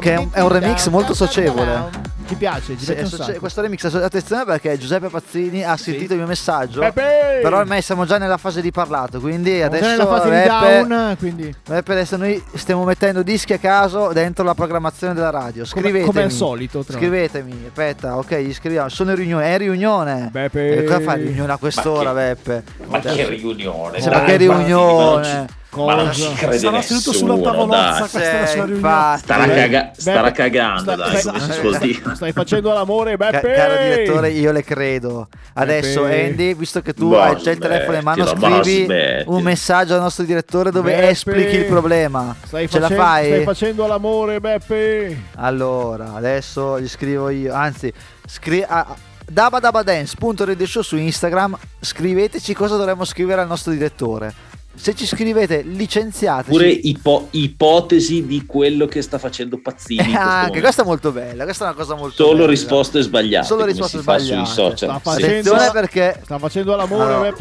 [0.00, 2.07] Che è un, è un remix molto socievole.
[2.28, 2.76] Ti piace?
[2.76, 3.38] Ti Sì, piace sacco?
[3.38, 6.80] questo remix, attenzione perché Giuseppe Pazzini ha sentito il mio messaggio.
[6.80, 7.40] Beppe!
[7.42, 10.30] Però ormai siamo già nella fase di parlato, quindi Siamo adesso già nella fase di
[10.36, 15.30] Beppe- down, quindi Beppe, adesso noi stiamo mettendo dischi a caso dentro la programmazione della
[15.30, 15.64] radio.
[15.70, 16.04] Come- Scrivetemi.
[16.04, 18.88] come al solito, tra Scrivetemi, aspetta, ok, gli scriviamo.
[18.90, 20.28] Sono in riunione, è in riunione.
[20.30, 20.76] Beppe.
[20.76, 22.62] E cosa fa riunione a quest'ora, Ma che- Beppe?
[22.88, 24.00] Ma che riunione?
[24.02, 25.46] Sì, ma dai, che Martini,
[25.86, 25.96] riunione?
[25.96, 27.98] Ma non ci crede Sarà seduto sulla tavolozza, dai.
[27.98, 28.74] questa è la sua riunione.
[28.74, 29.18] infatti.
[29.22, 32.14] Starà, Beppe, caga- starà cagando, sta- dai, sta- come si suol sta- dire.
[32.14, 33.52] Stai facendo l'amore, Ca- Beppe.
[33.52, 35.28] caro direttore, io le credo.
[35.54, 36.24] Adesso, Beppe.
[36.26, 39.36] Andy, visto che tu Ma hai già il telefono in mano, ma scrivi smettila.
[39.36, 41.08] un messaggio al nostro direttore dove Beppe.
[41.08, 42.34] esplichi il problema.
[42.44, 43.26] Stai Ce la facendo- fai?
[43.26, 45.22] Stai facendo l'amore, Beppe.
[45.36, 47.92] Allora, adesso gli scrivo io, anzi,
[48.26, 48.96] scri- a- a-
[49.30, 54.32] dabadabadance.radio su Instagram, scriveteci cosa dovremmo scrivere al nostro direttore.
[54.80, 56.50] Se ci scrivete licenziateci.
[56.50, 60.08] Pure ipo- ipotesi di quello che sta facendo Pazzini.
[60.08, 62.46] in Eh, anche questa è molto bella, questa è una cosa molto Solo bella.
[62.50, 63.46] risposte sbagliate.
[63.46, 64.44] Solo risposte sbagliate.
[64.46, 64.76] sui social.
[64.76, 65.00] Sta Sì.
[65.02, 67.34] facendo, Attenzione perché sta facendo l'amore, Allora.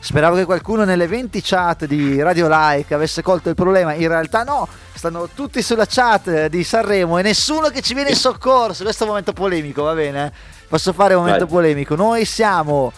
[0.00, 3.94] Speravo che qualcuno nelle 20 chat di Radio Like avesse colto il problema.
[3.94, 8.16] In realtà no, stanno tutti sulla chat di Sanremo e nessuno che ci viene in
[8.16, 8.82] soccorso.
[8.82, 10.32] Questo è un momento polemico, va bene?
[10.68, 11.54] Posso fare un momento Vai.
[11.54, 11.94] polemico.
[11.94, 12.92] Noi siamo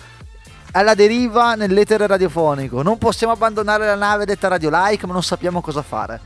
[0.77, 2.83] alla deriva nell'etere radiofonico.
[2.83, 6.21] Non possiamo abbandonare la nave detta Radio Like, ma non sappiamo cosa fare.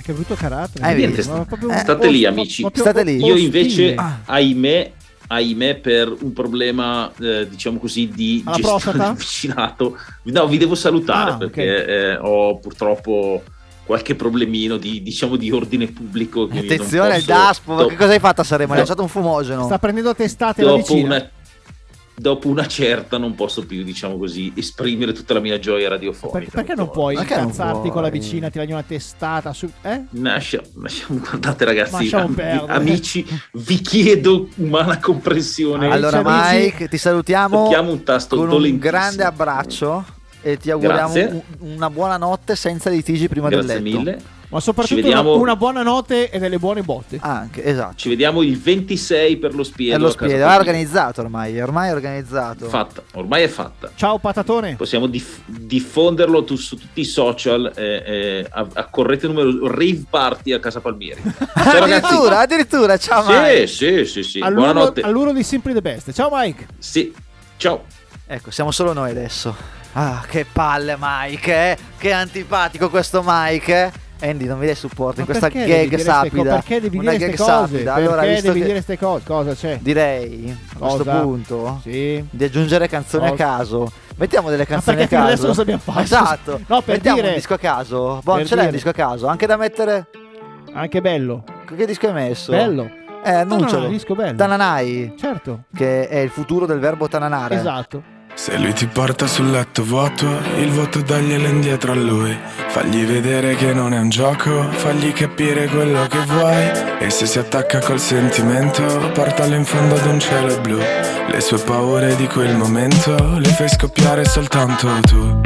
[0.00, 0.84] Che brutto carattere.
[0.86, 1.36] Hai Niente, visto?
[1.36, 2.62] Ma proprio- state lì amici.
[2.62, 3.16] proprio State lì.
[3.22, 4.92] Io invece, Ah, ahimè,
[5.26, 10.74] ahimè, per un problema, eh, diciamo così, di Alla gestione del vicinato, no, vi devo
[10.74, 13.42] salutare Ah, perché eh, ho purtroppo
[13.84, 16.46] qualche problemino di, diciamo, di ordine pubblico.
[16.46, 18.72] Che Attenzione al posso- daspo, do- che cosa hai fatto a Sanremo?
[18.72, 18.84] Hai No.
[18.84, 19.64] lanciato un fumogeno.
[19.64, 21.16] sta prendendo testate la dopo vicina.
[21.16, 21.30] una,
[22.18, 26.38] dopo una certa non posso più, diciamo così, esprimere tutta la mia gioia radiofonica.
[26.38, 27.90] Per- perché non puoi Perché non incazzarti puoi?
[27.90, 29.70] con la vicina, ti dai una testata su...
[29.82, 30.04] Eh?
[30.10, 32.34] Lascia- lasciamo, guardate ragazzi, am-
[32.66, 35.88] amici, vi chiedo umana comprensione.
[35.90, 36.64] Allora, amici.
[36.64, 40.04] Mike, ti salutiamo Tocchiamo un tasto con un grande abbraccio
[40.42, 41.42] e ti auguriamo Grazie.
[41.60, 43.98] un- una buona notte senza litigi prima Grazie del letto.
[43.98, 44.18] mille.
[44.50, 47.18] Ma soprattutto vediamo- una, una buona notte e delle buone botte.
[47.20, 47.96] Anche, esatto.
[47.96, 49.96] Ci vediamo il 26 per lo spiedo.
[49.96, 52.66] È lo a spiedo, è organizzato ormai, ormai è organizzato.
[52.66, 53.90] Fatta, ormai è fatta.
[53.94, 54.76] Ciao patatone.
[54.76, 57.70] Possiamo dif- diffonderlo tu- su tutti i social.
[57.76, 61.20] eh, eh, a- accorrete il numero rave party a casa Palmieri.
[61.54, 62.04] Ciao ragazzi.
[62.04, 63.66] addirittura, addirittura, ciao Mike.
[63.66, 64.38] Sì, sì, sì, sì.
[64.40, 65.00] all'uro, Buonanotte.
[65.02, 66.12] all'uro di Simply the Best.
[66.12, 66.66] Ciao Mike.
[66.78, 67.12] Sì.
[67.58, 67.84] Ciao.
[68.26, 69.54] Ecco, siamo solo noi adesso.
[69.92, 71.76] Ah, che palle Mike, eh?
[71.98, 73.92] Che antipatico questo Mike, eh?
[74.20, 76.54] Andy, non mi dai supporto in questa perché gag dire ste co- sapida.
[76.54, 77.50] perché devi dire queste cose?
[77.50, 77.94] sapida.
[77.94, 79.24] Allora, perché devi che dire queste cose?
[79.24, 79.78] Cosa c'è?
[79.80, 81.20] direi a questo Cosa?
[81.20, 82.24] punto Sì.
[82.28, 83.44] di aggiungere canzoni Cosa?
[83.44, 83.92] a caso.
[84.16, 85.32] Mettiamo delle canzoni perché a caso.
[85.32, 86.00] adesso cosa abbiamo fatto?
[86.00, 86.60] Esatto.
[86.66, 88.20] No, per Mettiamo dire- un disco a caso.
[88.24, 88.70] Boh, ce l'hai un dire.
[88.72, 89.26] disco a caso?
[89.28, 90.06] Anche da mettere
[90.72, 91.44] Anche bello.
[91.76, 92.50] che disco hai messo?
[92.50, 92.90] Bello.
[93.24, 93.78] Eh, annuncialo.
[93.78, 94.36] No, no, disco bello.
[94.36, 95.64] Tananai, Certo.
[95.74, 97.54] che è il futuro del verbo tananare.
[97.56, 98.02] Esatto.
[98.40, 100.24] Se lui ti porta sul letto vuoto,
[100.58, 102.38] il vuoto daglielo indietro a lui.
[102.68, 106.70] Fagli vedere che non è un gioco, fagli capire quello che vuoi.
[107.00, 110.78] E se si attacca col sentimento, portalo in fondo ad un cielo blu.
[110.78, 115.40] Le sue paure di quel momento, le fai scoppiare soltanto tu.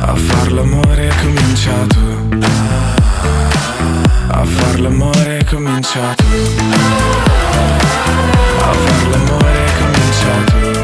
[0.00, 1.98] A far l'amore è cominciato.
[4.28, 6.24] A far l'amore è cominciato.
[8.60, 10.75] A far l'amore è cominciato.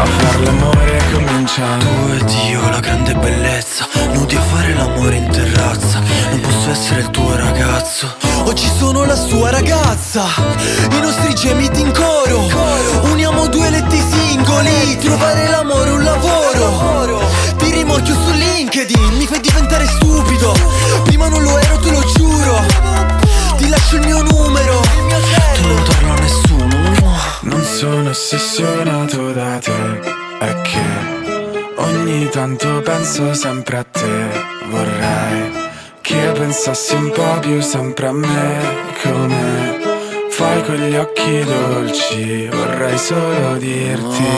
[0.00, 1.84] A far l'amore è cominciato.
[1.84, 6.00] Tu ed io, la grande bellezza, nudi a fare l'amore in terrazza.
[6.30, 8.16] Non posso essere il tuo ragazzo.
[8.44, 10.24] Oggi sono la sua ragazza.
[10.90, 12.48] I nostri gemiti in coro.
[13.10, 14.96] Uniamo due letti singoli.
[15.00, 17.20] Trovare l'amore un lavoro.
[17.58, 20.54] Ti rimorchio su LinkedIn, mi fai diventare stupido.
[21.04, 22.64] Prima non lo ero, te lo giuro.
[23.58, 24.80] Ti lascio il mio numero.
[25.60, 26.49] Tu non darlo a nessuno.
[27.50, 30.00] Non sono ossessionato da te,
[30.38, 30.80] è che
[31.76, 34.46] ogni tanto penso sempre a te.
[34.70, 35.50] Vorrei
[36.00, 38.58] che pensassi un po' più sempre a me,
[39.02, 39.80] come
[40.30, 42.48] fai con gli occhi dolci.
[42.48, 44.28] Vorrei solo dirti.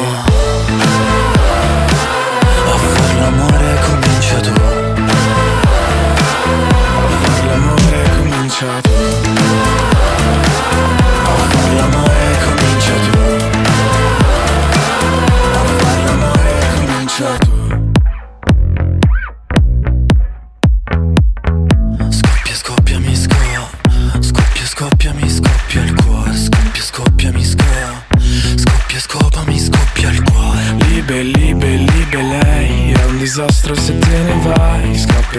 [2.64, 4.81] A far l'amore comincia tu.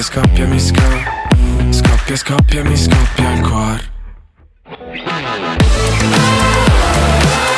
[0.02, 1.03] Scoppia, mi scoppia
[1.70, 3.93] Scoppia, scoppia, mi scoppia il cuore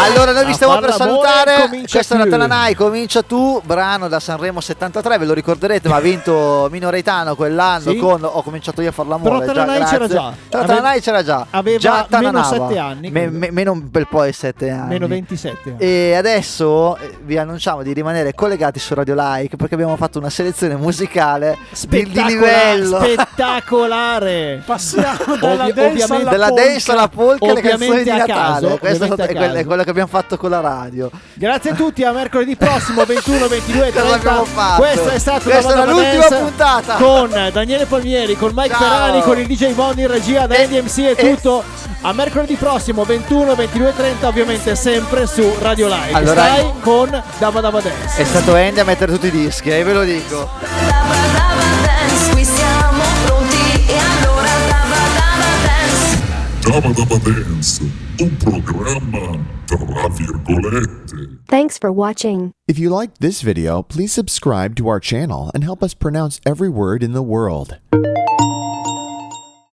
[0.06, 1.70] Allora, noi vi stiamo per salutare.
[1.90, 6.68] Questa è Tananai, comincia tu, brano da Sanremo 73, ve lo ricorderete, ma ha vinto
[6.72, 7.98] Mino Reitano quell'anno Sì.
[7.98, 9.46] con Ho cominciato io a far l'amore.
[9.46, 10.34] Però Tananai già, c'era già.
[10.50, 11.46] Tananai c'era già.
[11.50, 12.46] aveva già meno tananava.
[12.48, 14.90] sette anni, Me- me- meno un bel po' di 7 anni.
[14.90, 15.80] Meno 27 anni.
[15.80, 20.30] E adesso eh, vi annunciamo di rimanere collegati su Radio Like perché abbiamo fatto una
[20.30, 21.58] selezione musicale
[21.88, 23.00] di, livello.
[23.04, 24.62] Spettacolare.
[24.66, 26.64] Passiamo dalla Ovvi- dance alla Della polka.
[26.64, 28.34] dance alla polka e le canzoni di Natale.
[28.34, 31.10] caso, Questo è quello che abbiamo fatto con la radio.
[31.34, 34.44] Grazie a tutti, a mercoledì prossimo 21, 22 Cosa abbiamo 30.
[34.62, 34.82] fatto?
[34.82, 36.96] Questa è stata Questa l'ultima puntata.
[36.96, 38.80] con Daniele Palmieri, con Mike Ciao.
[38.80, 41.64] Ferrani, con il DJ Mondi in regia da Andy MC è tutto.
[42.02, 46.12] A mercoledì prossimo 21, 22 30, ovviamente sempre su Radio Live.
[46.14, 48.22] Allora- Stai con Dama Dama Dance.
[48.22, 51.25] È stato Andy a mettere tutti i dischi, eh, ve lo dico.
[56.66, 57.82] Dance Dama Dama Dance,
[58.20, 61.40] un um programma tra virgolette.
[61.48, 62.52] Thanks for watching.
[62.68, 66.70] If you liked this video, please subscribe to our channel and help us pronounce every
[66.70, 67.78] word in the world.